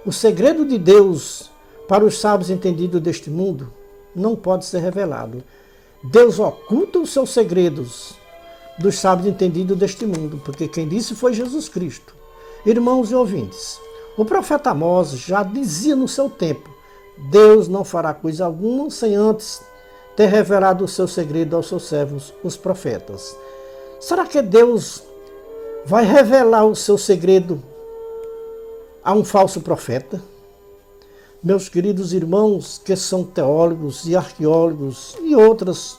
O 0.04 0.10
segredo 0.10 0.66
de 0.66 0.76
Deus 0.76 1.48
para 1.86 2.04
os 2.04 2.18
sábios 2.18 2.50
entendidos 2.50 3.00
deste 3.00 3.30
mundo 3.30 3.72
não 4.16 4.34
pode 4.34 4.64
ser 4.64 4.80
revelado. 4.80 5.40
Deus 6.02 6.40
oculta 6.40 6.98
os 6.98 7.10
seus 7.10 7.30
segredos 7.30 8.16
dos 8.80 8.98
sábios 8.98 9.28
entendidos 9.28 9.78
deste 9.78 10.04
mundo, 10.04 10.42
porque 10.44 10.66
quem 10.66 10.88
disse 10.88 11.14
foi 11.14 11.32
Jesus 11.32 11.68
Cristo. 11.68 12.16
Irmãos 12.66 13.12
e 13.12 13.14
ouvintes, 13.14 13.78
o 14.16 14.24
profeta 14.24 14.70
Amós 14.70 15.10
já 15.12 15.44
dizia 15.44 15.94
no 15.94 16.08
seu 16.08 16.28
tempo: 16.28 16.68
Deus 17.30 17.68
não 17.68 17.84
fará 17.84 18.12
coisa 18.12 18.44
alguma 18.44 18.90
sem 18.90 19.14
antes 19.14 19.62
ter 20.16 20.26
revelado 20.26 20.84
o 20.84 20.88
seu 20.88 21.06
segredo 21.06 21.54
aos 21.54 21.68
seus 21.68 21.84
servos, 21.84 22.34
os 22.42 22.56
profetas. 22.56 23.36
Será 24.00 24.26
que 24.26 24.42
Deus 24.42 25.11
vai 25.84 26.04
revelar 26.04 26.64
o 26.64 26.74
seu 26.74 26.96
segredo 26.96 27.62
a 29.02 29.12
um 29.12 29.24
falso 29.24 29.60
profeta? 29.60 30.22
Meus 31.42 31.68
queridos 31.68 32.12
irmãos 32.12 32.80
que 32.84 32.94
são 32.94 33.24
teólogos 33.24 34.06
e 34.06 34.16
arqueólogos 34.16 35.16
e 35.22 35.34
outras 35.34 35.98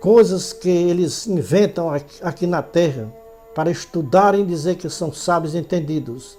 coisas 0.00 0.52
que 0.52 0.68
eles 0.68 1.26
inventam 1.26 1.90
aqui 2.22 2.46
na 2.46 2.62
terra 2.62 3.12
para 3.54 3.70
estudarem 3.70 4.42
e 4.42 4.46
dizer 4.46 4.76
que 4.76 4.88
são 4.88 5.12
sábios 5.12 5.54
entendidos. 5.54 6.38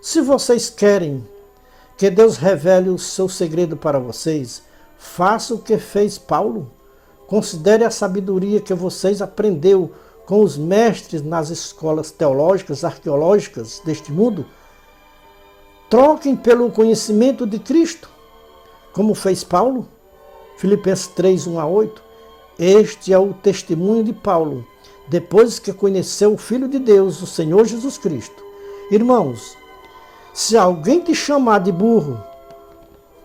Se 0.00 0.20
vocês 0.20 0.70
querem 0.70 1.26
que 1.96 2.08
Deus 2.10 2.36
revele 2.36 2.90
o 2.90 2.98
seu 2.98 3.28
segredo 3.28 3.76
para 3.76 3.98
vocês, 3.98 4.62
Faça 4.98 5.54
o 5.54 5.58
que 5.58 5.78
fez 5.78 6.18
Paulo. 6.18 6.70
Considere 7.26 7.84
a 7.84 7.90
sabedoria 7.90 8.60
que 8.60 8.74
vocês 8.74 9.20
aprendeu 9.20 9.92
com 10.26 10.42
os 10.42 10.58
mestres 10.58 11.22
nas 11.22 11.50
escolas 11.50 12.10
teológicas, 12.10 12.84
arqueológicas 12.84 13.80
deste 13.84 14.10
mundo. 14.12 14.44
Troquem 15.88 16.34
pelo 16.34 16.70
conhecimento 16.70 17.46
de 17.46 17.60
Cristo, 17.60 18.10
como 18.92 19.14
fez 19.14 19.44
Paulo. 19.44 19.88
Filipenses 20.58 21.06
3, 21.08 21.46
1 21.46 21.60
a 21.60 21.66
8. 21.66 22.02
Este 22.58 23.12
é 23.12 23.18
o 23.18 23.32
testemunho 23.34 24.02
de 24.02 24.12
Paulo, 24.12 24.66
depois 25.06 25.58
que 25.58 25.72
conheceu 25.72 26.34
o 26.34 26.38
Filho 26.38 26.66
de 26.66 26.78
Deus, 26.78 27.22
o 27.22 27.26
Senhor 27.26 27.64
Jesus 27.64 27.96
Cristo. 27.96 28.42
Irmãos, 28.90 29.56
se 30.32 30.56
alguém 30.56 31.00
te 31.00 31.14
chamar 31.14 31.60
de 31.60 31.70
burro, 31.70 32.20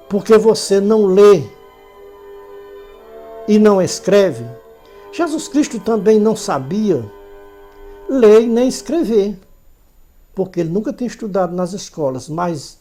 porque 0.07 0.37
você 0.37 0.79
não 0.79 1.05
lê 1.05 1.43
e 3.47 3.57
não 3.57 3.81
escreve, 3.81 4.45
Jesus 5.11 5.47
Cristo 5.47 5.79
também 5.79 6.19
não 6.19 6.35
sabia 6.35 7.03
ler 8.09 8.47
nem 8.47 8.67
escrever, 8.67 9.37
porque 10.33 10.59
ele 10.59 10.69
nunca 10.69 10.93
tinha 10.93 11.07
estudado 11.07 11.55
nas 11.55 11.73
escolas, 11.73 12.29
mas 12.29 12.79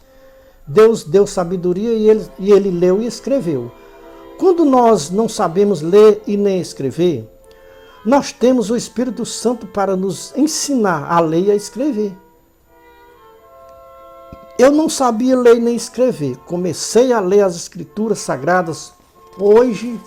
Deus 0.66 1.04
deu 1.04 1.26
sabedoria 1.26 1.92
e 1.92 2.08
ele, 2.08 2.26
e 2.38 2.52
ele 2.52 2.70
leu 2.70 3.02
e 3.02 3.06
escreveu. 3.06 3.70
Quando 4.38 4.64
nós 4.64 5.10
não 5.10 5.28
sabemos 5.28 5.82
ler 5.82 6.22
e 6.26 6.36
nem 6.36 6.60
escrever, 6.60 7.28
nós 8.06 8.32
temos 8.32 8.70
o 8.70 8.76
Espírito 8.76 9.26
Santo 9.26 9.66
para 9.66 9.96
nos 9.96 10.32
ensinar 10.36 11.12
a 11.12 11.20
ler 11.20 11.46
e 11.46 11.50
a 11.50 11.54
escrever. 11.54 12.16
Eu 14.58 14.70
não 14.70 14.88
sabia 14.88 15.38
ler 15.38 15.56
nem 15.56 15.74
escrever. 15.74 16.36
Comecei 16.46 17.12
a 17.12 17.20
ler 17.20 17.42
as 17.42 17.56
Escrituras 17.56 18.18
Sagradas 18.18 18.92
hoje 19.38 19.98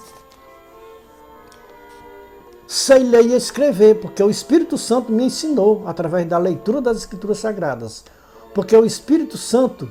sei 2.73 3.03
ler 3.03 3.27
e 3.27 3.36
escrever, 3.36 3.99
porque 3.99 4.23
o 4.23 4.31
Espírito 4.31 4.79
Santo 4.79 5.12
me 5.12 5.25
ensinou 5.25 5.83
através 5.86 6.25
da 6.25 6.39
leitura 6.39 6.81
das 6.81 6.97
Escrituras 6.97 7.38
Sagradas. 7.38 8.03
Porque 8.51 8.75
o 8.75 8.83
Espírito 8.83 9.38
Santo 9.38 9.88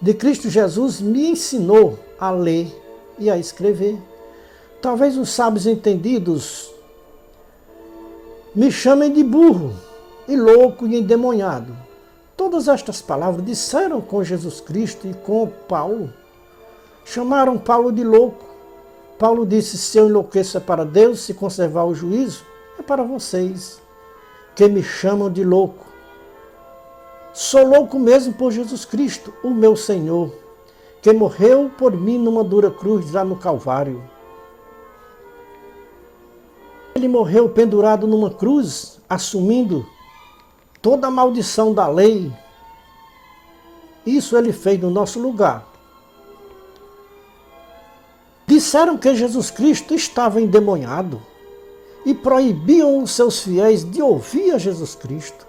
de 0.00 0.14
Cristo 0.14 0.48
Jesus 0.48 1.00
me 1.00 1.26
ensinou 1.26 1.98
a 2.16 2.30
ler 2.30 2.72
e 3.18 3.28
a 3.28 3.36
escrever. 3.36 4.00
Talvez 4.80 5.18
os 5.18 5.30
sábios 5.30 5.66
entendidos 5.66 6.72
me 8.54 8.70
chamem 8.70 9.12
de 9.12 9.24
burro, 9.24 9.74
e 10.28 10.36
louco 10.36 10.86
e 10.86 10.96
endemoniado. 10.96 11.76
Todas 12.36 12.68
estas 12.68 13.02
palavras 13.02 13.44
disseram 13.44 14.00
com 14.00 14.22
Jesus 14.22 14.60
Cristo 14.60 15.08
e 15.08 15.12
com 15.12 15.50
Paulo. 15.68 16.12
Chamaram 17.04 17.58
Paulo 17.58 17.90
de 17.90 18.04
louco. 18.04 18.53
Paulo 19.18 19.46
disse: 19.46 19.78
Se 19.78 19.98
eu 19.98 20.08
enlouqueço 20.08 20.56
é 20.56 20.60
para 20.60 20.84
Deus, 20.84 21.20
se 21.20 21.34
conservar 21.34 21.84
o 21.84 21.94
juízo, 21.94 22.44
é 22.78 22.82
para 22.82 23.02
vocês, 23.02 23.80
que 24.54 24.66
me 24.68 24.82
chamam 24.82 25.30
de 25.30 25.44
louco. 25.44 25.84
Sou 27.32 27.66
louco 27.66 27.98
mesmo 27.98 28.32
por 28.34 28.52
Jesus 28.52 28.84
Cristo, 28.84 29.32
o 29.42 29.50
meu 29.50 29.74
Senhor, 29.74 30.32
que 31.02 31.12
morreu 31.12 31.70
por 31.76 31.92
mim 31.92 32.18
numa 32.18 32.44
dura 32.44 32.70
cruz 32.70 33.10
lá 33.12 33.24
no 33.24 33.36
Calvário. 33.36 34.02
Ele 36.94 37.08
morreu 37.08 37.48
pendurado 37.48 38.06
numa 38.06 38.30
cruz, 38.30 39.00
assumindo 39.08 39.84
toda 40.80 41.08
a 41.08 41.10
maldição 41.10 41.74
da 41.74 41.88
lei. 41.88 42.32
Isso 44.06 44.36
ele 44.36 44.52
fez 44.52 44.80
no 44.80 44.90
nosso 44.90 45.18
lugar. 45.18 45.73
Disseram 48.46 48.98
que 48.98 49.14
Jesus 49.14 49.50
Cristo 49.50 49.94
estava 49.94 50.40
endemoniado 50.40 51.20
e 52.04 52.12
proibiam 52.12 53.02
os 53.02 53.12
seus 53.12 53.40
fiéis 53.40 53.82
de 53.84 54.02
ouvir 54.02 54.52
a 54.52 54.58
Jesus 54.58 54.94
Cristo. 54.94 55.46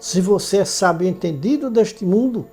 Se 0.00 0.20
você 0.20 0.58
é 0.58 0.64
sábio 0.64 1.06
e 1.06 1.10
entendido 1.10 1.68
deste 1.68 2.04
mundo, 2.04 2.46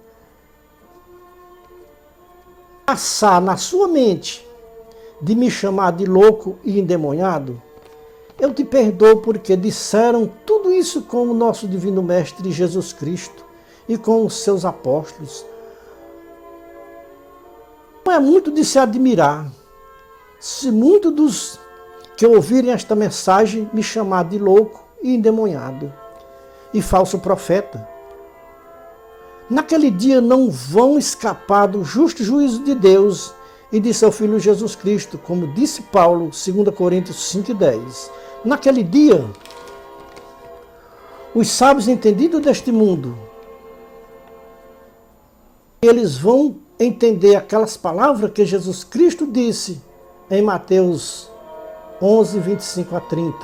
passar 2.86 3.42
na 3.42 3.56
sua 3.56 3.88
mente 3.88 4.46
de 5.22 5.34
me 5.34 5.50
chamar 5.50 5.92
de 5.94 6.06
louco 6.06 6.60
e 6.64 6.80
endemoniado, 6.80 7.62
eu 8.40 8.54
te 8.54 8.66
perdoo 8.66 9.18
porque 9.22 9.56
disseram 9.56 10.30
tudo 10.46 10.72
isso 10.72 11.04
com 11.04 11.28
o 11.28 11.34
nosso 11.34 11.68
Divino 11.68 12.04
Mestre 12.04 12.52
Jesus 12.52 12.92
Cristo 12.92 13.46
e 13.88 13.98
com 13.98 14.26
os 14.26 14.36
seus 14.36 14.66
apóstolos. 14.66 15.46
É 18.06 18.20
muito 18.20 18.52
de 18.52 18.64
se 18.66 18.80
admirar 18.80 19.52
se 20.40 20.72
muitos 20.72 21.14
dos 21.14 21.60
que 22.16 22.26
ouvirem 22.26 22.72
esta 22.72 22.96
mensagem 22.96 23.70
me 23.74 23.84
chamar 23.84 24.26
de 24.26 24.38
louco 24.38 24.84
e 25.02 25.14
endemoniado 25.14 25.94
e 26.74 26.82
falso 26.82 27.20
profeta. 27.20 27.88
Naquele 29.50 29.90
dia 29.90 30.20
não 30.20 30.50
vão 30.50 30.98
escapar 30.98 31.68
do 31.68 31.84
justo 31.84 32.24
juízo 32.24 32.64
de 32.64 32.76
Deus 32.76 33.34
e 33.72 33.80
de 33.80 33.94
seu 33.94 34.12
Filho 34.12 34.40
Jesus 34.40 34.76
Cristo, 34.76 35.18
como 35.18 35.54
disse 35.54 35.82
Paulo, 35.84 36.32
2 36.32 36.76
Coríntios 36.76 37.18
5,10. 37.34 38.10
Naquele 38.44 38.84
dia, 38.84 39.26
os 41.34 41.50
sábios 41.50 41.88
entendidos 41.88 42.42
deste 42.42 42.72
mundo, 42.72 43.18
eles 45.82 46.18
vão 46.18 46.58
entender 46.80 47.36
aquelas 47.36 47.78
palavras 47.78 48.32
que 48.32 48.46
Jesus 48.46 48.84
Cristo 48.84 49.26
disse 49.26 49.82
em 50.30 50.42
Mateus 50.42 51.30
11, 52.02 52.40
25 52.40 52.96
a 52.96 53.00
30. 53.00 53.36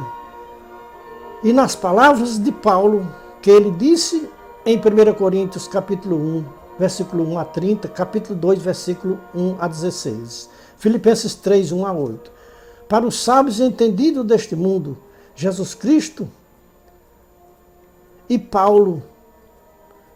E 1.43 1.51
nas 1.51 1.75
palavras 1.75 2.37
de 2.37 2.51
Paulo, 2.51 3.07
que 3.41 3.49
ele 3.49 3.71
disse 3.71 4.29
em 4.65 4.77
1 4.77 5.13
Coríntios 5.15 5.67
capítulo 5.67 6.15
1, 6.15 6.45
versículo 6.77 7.27
1 7.29 7.39
a 7.39 7.45
30, 7.45 7.87
capítulo 7.87 8.37
2, 8.39 8.61
versículo 8.61 9.19
1 9.33 9.57
a 9.59 9.67
16. 9.67 10.49
Filipenses 10.77 11.35
3, 11.35 11.71
1 11.71 11.85
a 11.85 11.91
8. 11.91 12.31
Para 12.87 13.05
os 13.05 13.21
sábios 13.21 13.59
entendidos 13.59 14.25
deste 14.25 14.55
mundo, 14.55 14.97
Jesus 15.35 15.73
Cristo 15.73 16.29
e 18.29 18.37
Paulo 18.37 19.03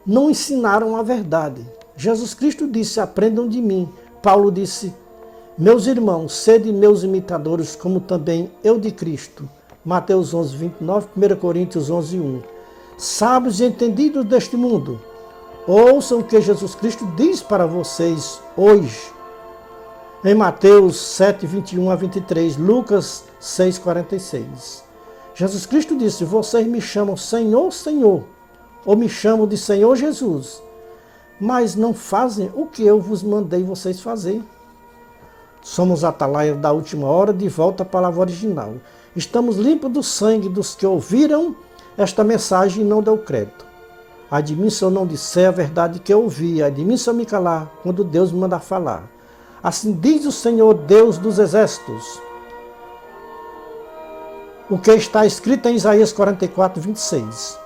não 0.06 0.30
ensinaram 0.30 0.96
a 0.96 1.04
verdade. 1.04 1.66
Jesus 1.96 2.34
Cristo 2.34 2.68
disse: 2.68 3.00
Aprendam 3.00 3.48
de 3.48 3.62
mim. 3.62 3.90
Paulo 4.22 4.52
disse: 4.52 4.94
Meus 5.58 5.88
irmãos, 5.88 6.34
sede 6.34 6.72
meus 6.72 7.02
imitadores, 7.02 7.76
como 7.76 8.00
também 8.00 8.52
eu 8.64 8.80
de 8.80 8.92
Cristo. 8.92 9.50
Mateus 9.84 10.32
11, 10.32 10.56
29, 10.56 11.08
1 11.18 11.36
Coríntios 11.38 11.90
11, 11.90 12.20
1. 12.20 12.42
Sábios 12.96 13.60
e 13.60 13.66
entendidos 13.66 14.24
deste 14.24 14.56
mundo, 14.56 15.02
ouçam 15.66 16.20
o 16.20 16.24
que 16.24 16.40
Jesus 16.40 16.76
Cristo 16.76 17.08
diz 17.16 17.42
para 17.42 17.66
vocês 17.66 18.40
hoje 18.56 19.12
em 20.24 20.36
Mateus 20.36 20.96
7, 20.98 21.48
21 21.48 21.90
a 21.90 21.96
23, 21.96 22.56
Lucas 22.58 23.24
6, 23.40 23.80
46. 23.80 24.84
Jesus 25.34 25.66
Cristo 25.66 25.98
disse: 25.98 26.24
Vocês 26.24 26.68
me 26.68 26.80
chamam 26.80 27.18
Senhor, 27.18 27.74
Senhor, 27.74 28.24
ou 28.86 28.96
me 28.96 29.10
chamam 29.10 29.48
de 29.48 29.58
Senhor 29.58 29.96
Jesus, 29.96 30.62
mas 31.40 31.76
não 31.76 31.96
fazem 31.96 32.52
o 32.54 32.68
que 32.68 32.86
eu 32.86 33.02
vos 33.02 33.24
mandei 33.24 33.64
vocês 33.64 34.00
fazer. 34.00 34.40
Somos 35.62 36.04
atalaia 36.04 36.56
da 36.56 36.72
última 36.72 37.08
hora, 37.08 37.34
de 37.34 37.48
volta 37.50 37.84
à 37.84 37.86
palavra 37.86 38.22
original. 38.22 38.76
Estamos 39.16 39.58
limpos 39.58 39.92
do 39.92 40.04
sangue 40.04 40.50
dos 40.50 40.76
que 40.76 40.86
ouviram 40.86 41.56
esta 41.98 42.24
mensagem 42.24 42.84
e 42.84 42.88
não 42.88 43.02
deu 43.02 43.18
crédito. 43.18 43.66
Ai 44.30 44.44
se 44.70 44.84
eu 44.84 44.90
não 44.90 45.08
disser 45.08 45.48
a 45.48 45.52
verdade 45.52 46.00
que 46.00 46.14
eu 46.14 46.22
ouvi, 46.22 46.62
ai 46.62 46.74
se 46.98 47.10
eu 47.10 47.14
me 47.14 47.26
calar, 47.26 47.72
quando 47.82 48.04
Deus 48.04 48.32
me 48.32 48.40
manda 48.40 48.60
falar. 48.60 49.10
Assim 49.64 49.94
diz 49.94 50.26
o 50.26 50.32
Senhor 50.32 50.74
Deus 50.74 51.18
dos 51.18 51.40
exércitos. 51.40 52.22
O 54.70 54.78
que 54.78 54.92
está 54.92 55.26
escrito 55.26 55.68
em 55.70 55.76
Isaías 55.76 56.12
44, 56.12 56.82
26. 56.82 57.58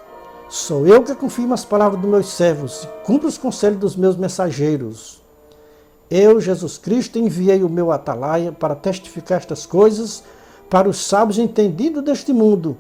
Sou 0.47 0.85
eu 0.85 1.03
que 1.03 1.15
confirmo 1.15 1.53
as 1.53 1.65
palavras 1.65 1.99
dos 1.99 2.09
meus 2.09 2.29
servos 2.29 2.83
e 2.83 3.05
cumpro 3.05 3.27
os 3.27 3.37
conselhos 3.37 3.79
dos 3.79 3.95
meus 3.95 4.15
mensageiros. 4.15 5.20
Eu, 6.11 6.41
Jesus 6.41 6.77
Cristo, 6.77 7.17
enviei 7.17 7.63
o 7.63 7.69
meu 7.69 7.89
atalaia 7.89 8.51
para 8.51 8.75
testificar 8.75 9.37
estas 9.37 9.65
coisas 9.65 10.21
para 10.69 10.89
os 10.89 11.05
sábios 11.05 11.39
entendidos 11.39 12.03
deste 12.03 12.33
mundo, 12.33 12.77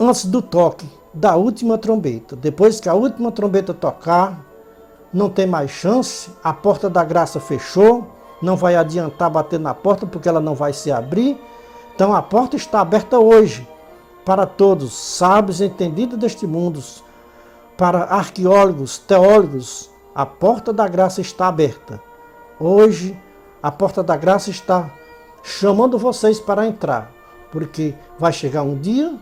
antes 0.00 0.24
do 0.26 0.42
toque 0.42 0.84
da 1.14 1.36
última 1.36 1.78
trombeta. 1.78 2.34
Depois 2.34 2.80
que 2.80 2.88
a 2.88 2.94
última 2.94 3.30
trombeta 3.30 3.72
tocar, 3.72 4.44
não 5.12 5.30
tem 5.30 5.46
mais 5.46 5.70
chance, 5.70 6.28
a 6.42 6.52
porta 6.52 6.90
da 6.90 7.04
graça 7.04 7.38
fechou, 7.38 8.06
não 8.42 8.56
vai 8.56 8.74
adiantar 8.74 9.30
bater 9.30 9.60
na 9.60 9.74
porta 9.74 10.06
porque 10.06 10.28
ela 10.28 10.40
não 10.40 10.56
vai 10.56 10.72
se 10.72 10.90
abrir. 10.90 11.40
Então 11.94 12.14
a 12.14 12.22
porta 12.22 12.56
está 12.56 12.80
aberta 12.80 13.18
hoje 13.18 13.66
para 14.24 14.44
todos, 14.44 14.92
sábios 14.92 15.60
entendidos 15.60 16.18
deste 16.18 16.46
mundo, 16.48 16.82
para 17.76 18.04
arqueólogos, 18.04 18.98
teólogos, 18.98 19.88
a 20.18 20.26
porta 20.26 20.72
da 20.72 20.88
graça 20.88 21.20
está 21.20 21.46
aberta. 21.46 22.02
Hoje 22.58 23.16
a 23.62 23.70
porta 23.70 24.02
da 24.02 24.16
graça 24.16 24.50
está 24.50 24.90
chamando 25.44 25.96
vocês 25.96 26.40
para 26.40 26.66
entrar, 26.66 27.12
porque 27.52 27.94
vai 28.18 28.32
chegar 28.32 28.64
um 28.64 28.76
dia 28.76 29.14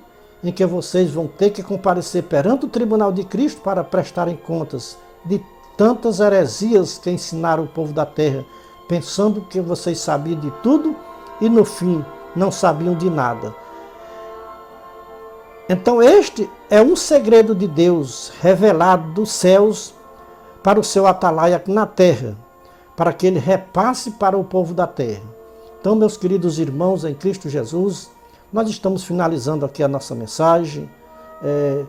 em 0.42 0.50
que 0.50 0.64
vocês 0.64 1.11
vão 1.11 1.26
ter 1.26 1.50
que 1.50 1.62
comparecer 1.62 2.22
perante 2.22 2.64
o 2.64 2.70
tribunal 2.70 3.12
de 3.12 3.24
Cristo 3.24 3.61
para 3.61 3.85
prestarem 3.85 4.37
contas 4.37 4.96
de 5.22 5.44
tantas 5.76 6.18
heresias 6.18 6.96
que 6.96 7.11
ensinaram 7.11 7.64
o 7.64 7.68
povo 7.68 7.92
da 7.92 8.06
terra, 8.06 8.42
pensando 8.88 9.42
que 9.42 9.61
vocês 9.61 9.98
sabiam 9.98 10.40
de 10.40 10.50
tudo 10.62 10.96
e 11.42 11.48
no 11.50 11.66
fim 11.66 12.02
não 12.35 12.50
sabiam 12.50 12.94
de 12.94 13.11
nada. 13.11 13.54
Então, 15.68 16.02
este 16.02 16.48
é 16.70 16.80
um 16.80 16.96
segredo 16.96 17.54
de 17.54 17.68
Deus 17.68 18.32
revelado 18.40 19.12
dos 19.12 19.30
céus 19.30 19.94
para 20.66 20.81
o 20.81 20.83
seu 20.83 21.07
atalaia 21.07 21.62
na 21.68 21.87
terra, 21.87 22.37
para 22.96 23.12
que 23.12 23.24
ele 23.24 23.38
repasse 23.38 24.11
para 24.11 24.37
o 24.37 24.42
povo 24.42 24.74
da 24.74 24.85
terra. 24.85 25.22
Então, 25.79 25.94
meus 25.94 26.16
queridos 26.16 26.59
irmãos 26.59 27.05
em 27.05 27.14
Cristo 27.14 27.48
Jesus, 27.48 28.11
nós 28.52 28.68
estamos 28.68 29.05
finalizando 29.05 29.64
aqui 29.64 29.81
a 29.81 29.87
nossa 29.87 30.12
mensagem, 30.12 30.90
é, 31.40 31.85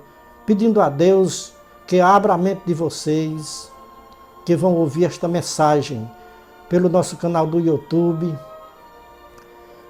pedindo 0.46 0.80
a 0.80 0.90
Deus 0.90 1.54
que 1.88 2.00
abra 2.00 2.34
a 2.34 2.38
mente 2.38 2.62
de 2.68 2.76
vocês, 2.76 3.72
que 4.46 4.56
vão 4.56 4.76
ouvir 4.76 5.06
esta 5.06 5.28
mensagem 5.28 6.08
pelo 6.70 6.88
nosso 6.88 7.18
canal 7.18 7.48
do 7.48 7.60
YouTube. 7.60 8.32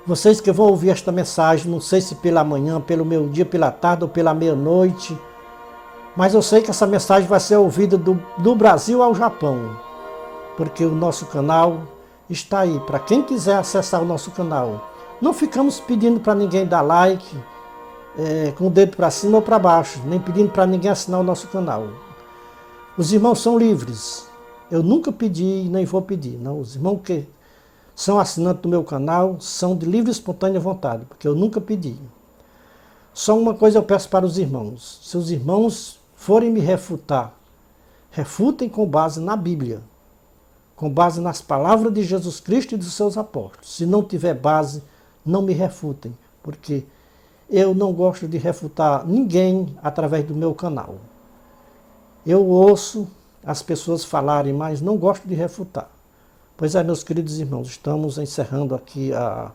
Vocês 0.05 0.39
que 0.39 0.49
vão 0.53 0.67
ouvir 0.67 0.91
esta 0.91 1.11
mensagem, 1.11 1.69
não 1.69 1.81
sei 1.81 1.99
se 1.99 2.15
pela 2.15 2.41
manhã, 2.41 2.79
pelo 2.79 3.03
meio 3.03 3.27
dia, 3.27 3.45
pela 3.45 3.69
tarde 3.69 4.05
ou 4.05 4.09
pela 4.09 4.33
meia-noite, 4.33 5.13
mas 6.17 6.33
eu 6.33 6.41
sei 6.41 6.61
que 6.61 6.71
essa 6.71 6.87
mensagem 6.87 7.29
vai 7.29 7.39
ser 7.39 7.55
ouvida 7.57 7.95
do, 7.95 8.19
do 8.39 8.55
Brasil 8.55 9.03
ao 9.03 9.13
Japão, 9.13 9.77
porque 10.57 10.83
o 10.83 10.91
nosso 10.91 11.27
canal 11.27 11.83
está 12.27 12.61
aí. 12.61 12.79
Para 12.81 12.97
quem 12.97 13.21
quiser 13.21 13.55
acessar 13.57 14.01
o 14.01 14.05
nosso 14.05 14.31
canal, 14.31 14.89
Não 15.19 15.33
ficamos 15.33 15.79
pedindo 15.79 16.19
para 16.19 16.35
ninguém 16.35 16.65
dar 16.65 16.81
like, 16.81 17.25
é, 18.17 18.51
com 18.51 18.67
o 18.67 18.69
dedo 18.69 18.95
para 18.95 19.09
cima 19.09 19.37
ou 19.37 19.41
para 19.41 19.57
baixo, 19.57 19.99
nem 20.05 20.19
pedindo 20.19 20.49
para 20.49 20.67
ninguém 20.67 20.91
assinar 20.91 21.19
o 21.19 21.23
nosso 21.23 21.47
canal. 21.47 21.87
Os 22.95 23.11
irmãos 23.11 23.41
são 23.41 23.57
livres. 23.57 24.27
Eu 24.69 24.83
nunca 24.83 25.11
pedi 25.11 25.65
e 25.65 25.69
nem 25.69 25.85
vou 25.85 26.03
pedir. 26.03 26.37
Não, 26.37 26.59
os 26.59 26.75
irmãos 26.75 27.01
que 27.03 27.27
são 27.95 28.19
assinantes 28.19 28.61
do 28.61 28.69
meu 28.69 28.83
canal 28.83 29.37
são 29.39 29.75
de 29.75 29.87
livre 29.87 30.11
e 30.11 30.11
espontânea 30.11 30.59
vontade, 30.59 31.05
porque 31.05 31.27
eu 31.27 31.33
nunca 31.33 31.59
pedi. 31.59 31.95
Só 33.11 33.35
uma 33.35 33.55
coisa 33.55 33.79
eu 33.79 33.83
peço 33.83 34.09
para 34.09 34.25
os 34.25 34.37
irmãos: 34.37 34.99
se 35.01 35.17
os 35.17 35.31
irmãos 35.31 35.96
forem 36.17 36.51
me 36.51 36.59
refutar, 36.59 37.33
refutem 38.11 38.67
com 38.67 38.85
base 38.85 39.21
na 39.21 39.37
Bíblia, 39.37 39.81
com 40.75 40.89
base 40.89 41.21
nas 41.21 41.41
palavras 41.41 41.93
de 41.93 42.03
Jesus 42.03 42.41
Cristo 42.41 42.73
e 42.73 42.77
dos 42.77 42.93
seus 42.93 43.17
apóstolos. 43.17 43.73
Se 43.73 43.85
não 43.85 44.03
tiver 44.03 44.33
base, 44.33 44.83
não 45.25 45.41
me 45.41 45.53
refutem, 45.53 46.17
porque 46.43 46.83
eu 47.49 47.73
não 47.73 47.93
gosto 47.93 48.27
de 48.27 48.37
refutar 48.37 49.07
ninguém 49.07 49.77
através 49.81 50.25
do 50.25 50.33
meu 50.33 50.53
canal. 50.53 50.95
Eu 52.25 52.45
ouço 52.45 53.07
as 53.45 53.61
pessoas 53.61 54.03
falarem, 54.03 54.51
mas 54.51 54.81
não 54.81 54.97
gosto 54.97 55.25
de 55.27 55.35
refutar. 55.35 55.89
Pois 56.57 56.75
é, 56.75 56.83
meus 56.83 57.03
queridos 57.03 57.39
irmãos, 57.39 57.67
estamos 57.69 58.17
encerrando 58.17 58.75
aqui 58.75 59.13
a 59.13 59.51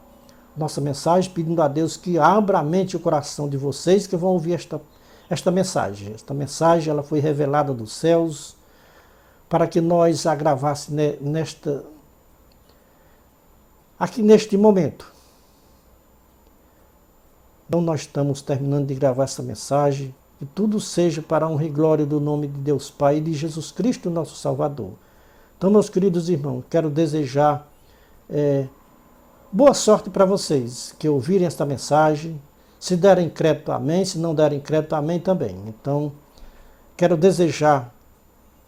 nossa 0.57 0.81
mensagem, 0.81 1.31
pedindo 1.31 1.61
a 1.61 1.69
Deus 1.69 1.97
que 1.97 2.19
abra 2.19 2.61
a 2.61 2.63
mente 2.63 2.93
e 2.93 2.97
o 2.97 3.01
coração 3.01 3.49
de 3.49 3.57
vocês 3.57 4.07
que 4.07 4.17
vão 4.17 4.31
ouvir 4.31 4.55
esta, 4.55 4.81
esta 5.29 5.51
mensagem. 5.51 6.13
Esta 6.13 6.35
mensagem 6.35 6.91
ela 6.91 7.03
foi 7.03 7.21
revelada 7.21 7.73
dos 7.73 7.93
céus 7.93 8.57
para 9.49 9.67
que 9.67 9.81
nós 9.81 10.27
a 10.27 10.37
nesta 11.21 11.85
aqui 13.99 14.23
neste 14.23 14.57
momento. 14.57 15.13
Então 17.69 17.81
nós 17.81 18.01
estamos 18.01 18.43
terminando 18.43 18.87
de 18.87 18.95
gravar 18.95 19.25
essa 19.25 19.43
mensagem, 19.43 20.15
que 20.39 20.45
tudo 20.47 20.81
seja 20.81 21.23
para 21.23 21.49
honra 21.49 21.65
e 21.65 21.71
glória 21.71 22.05
do 22.05 22.21
nome 22.21 22.49
de 22.49 22.59
Deus 22.59 22.91
Pai 22.91 23.19
e 23.19 23.21
de 23.21 23.33
Jesus 23.33 23.71
Cristo, 23.71 24.11
nosso 24.11 24.37
Salvador. 24.37 24.93
Então, 25.57 25.71
meus 25.71 25.89
queridos 25.89 26.29
irmãos, 26.29 26.65
quero 26.69 26.91
desejar 26.91 27.69
é, 28.29 28.67
Boa 29.55 29.75
sorte 29.75 30.09
para 30.09 30.25
vocês 30.25 30.95
que 30.99 31.07
ouvirem 31.07 31.47
esta 31.47 31.67
mensagem. 31.67 32.41
Se 32.83 32.97
derem 32.97 33.31
crédito, 33.31 33.71
amém. 33.71 34.05
Se 34.05 34.19
não 34.19 34.35
derem 34.35 34.59
crédito, 34.59 34.97
amém 34.97 35.21
também. 35.21 35.57
Então, 35.69 36.11
quero 36.97 37.17
desejar 37.17 37.95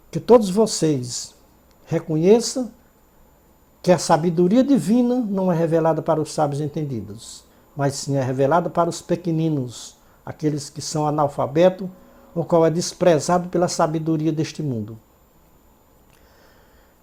que 0.09 0.21
todos 0.21 0.49
vocês 0.49 1.35
reconheçam 1.85 2.71
que 3.83 3.91
a 3.91 3.97
sabedoria 3.97 4.63
divina 4.63 5.15
não 5.15 5.51
é 5.51 5.55
revelada 5.57 6.01
para 6.01 6.21
os 6.21 6.31
sábios 6.31 6.61
entendidos, 6.61 7.43
mas 7.75 7.95
sim 7.95 8.15
é 8.15 8.23
revelada 8.23 8.69
para 8.69 8.89
os 8.89 9.01
pequeninos, 9.01 9.97
aqueles 10.25 10.69
que 10.69 10.81
são 10.81 11.05
analfabetos, 11.05 11.89
o 12.33 12.45
qual 12.45 12.65
é 12.65 12.69
desprezado 12.69 13.49
pela 13.49 13.67
sabedoria 13.67 14.31
deste 14.31 14.63
mundo. 14.63 14.97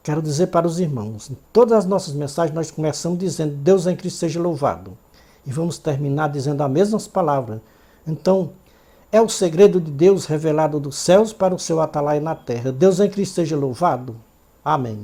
Quero 0.03 0.23
dizer 0.23 0.47
para 0.47 0.67
os 0.67 0.81
irmãos, 0.81 1.31
em 1.31 1.37
todas 1.53 1.77
as 1.81 1.85
nossas 1.85 2.15
mensagens 2.15 2.55
nós 2.55 2.71
começamos 2.71 3.19
dizendo 3.19 3.55
Deus 3.55 3.87
em 3.87 3.95
Cristo 3.95 4.17
seja 4.17 4.41
louvado. 4.41 4.97
E 5.47 5.53
vamos 5.53 5.79
terminar 5.79 6.29
dizendo 6.29 6.63
as 6.63 6.71
mesmas 6.71 7.09
palavras. 7.09 7.61
Então, 8.07 8.53
é 9.11 9.21
o 9.21 9.29
segredo 9.29 9.81
de 9.81 9.91
Deus 9.91 10.27
revelado 10.27 10.81
dos 10.81 10.97
céus 10.97 11.33
para 11.33 11.55
o 11.55 11.59
seu 11.59 11.81
atalaia 11.81 12.21
na 12.21 12.35
terra. 12.35 12.73
Deus 12.73 12.99
em 13.01 13.11
Cristo 13.11 13.35
seja 13.35 13.57
louvado. 13.57 14.17
Amém. 14.65 15.03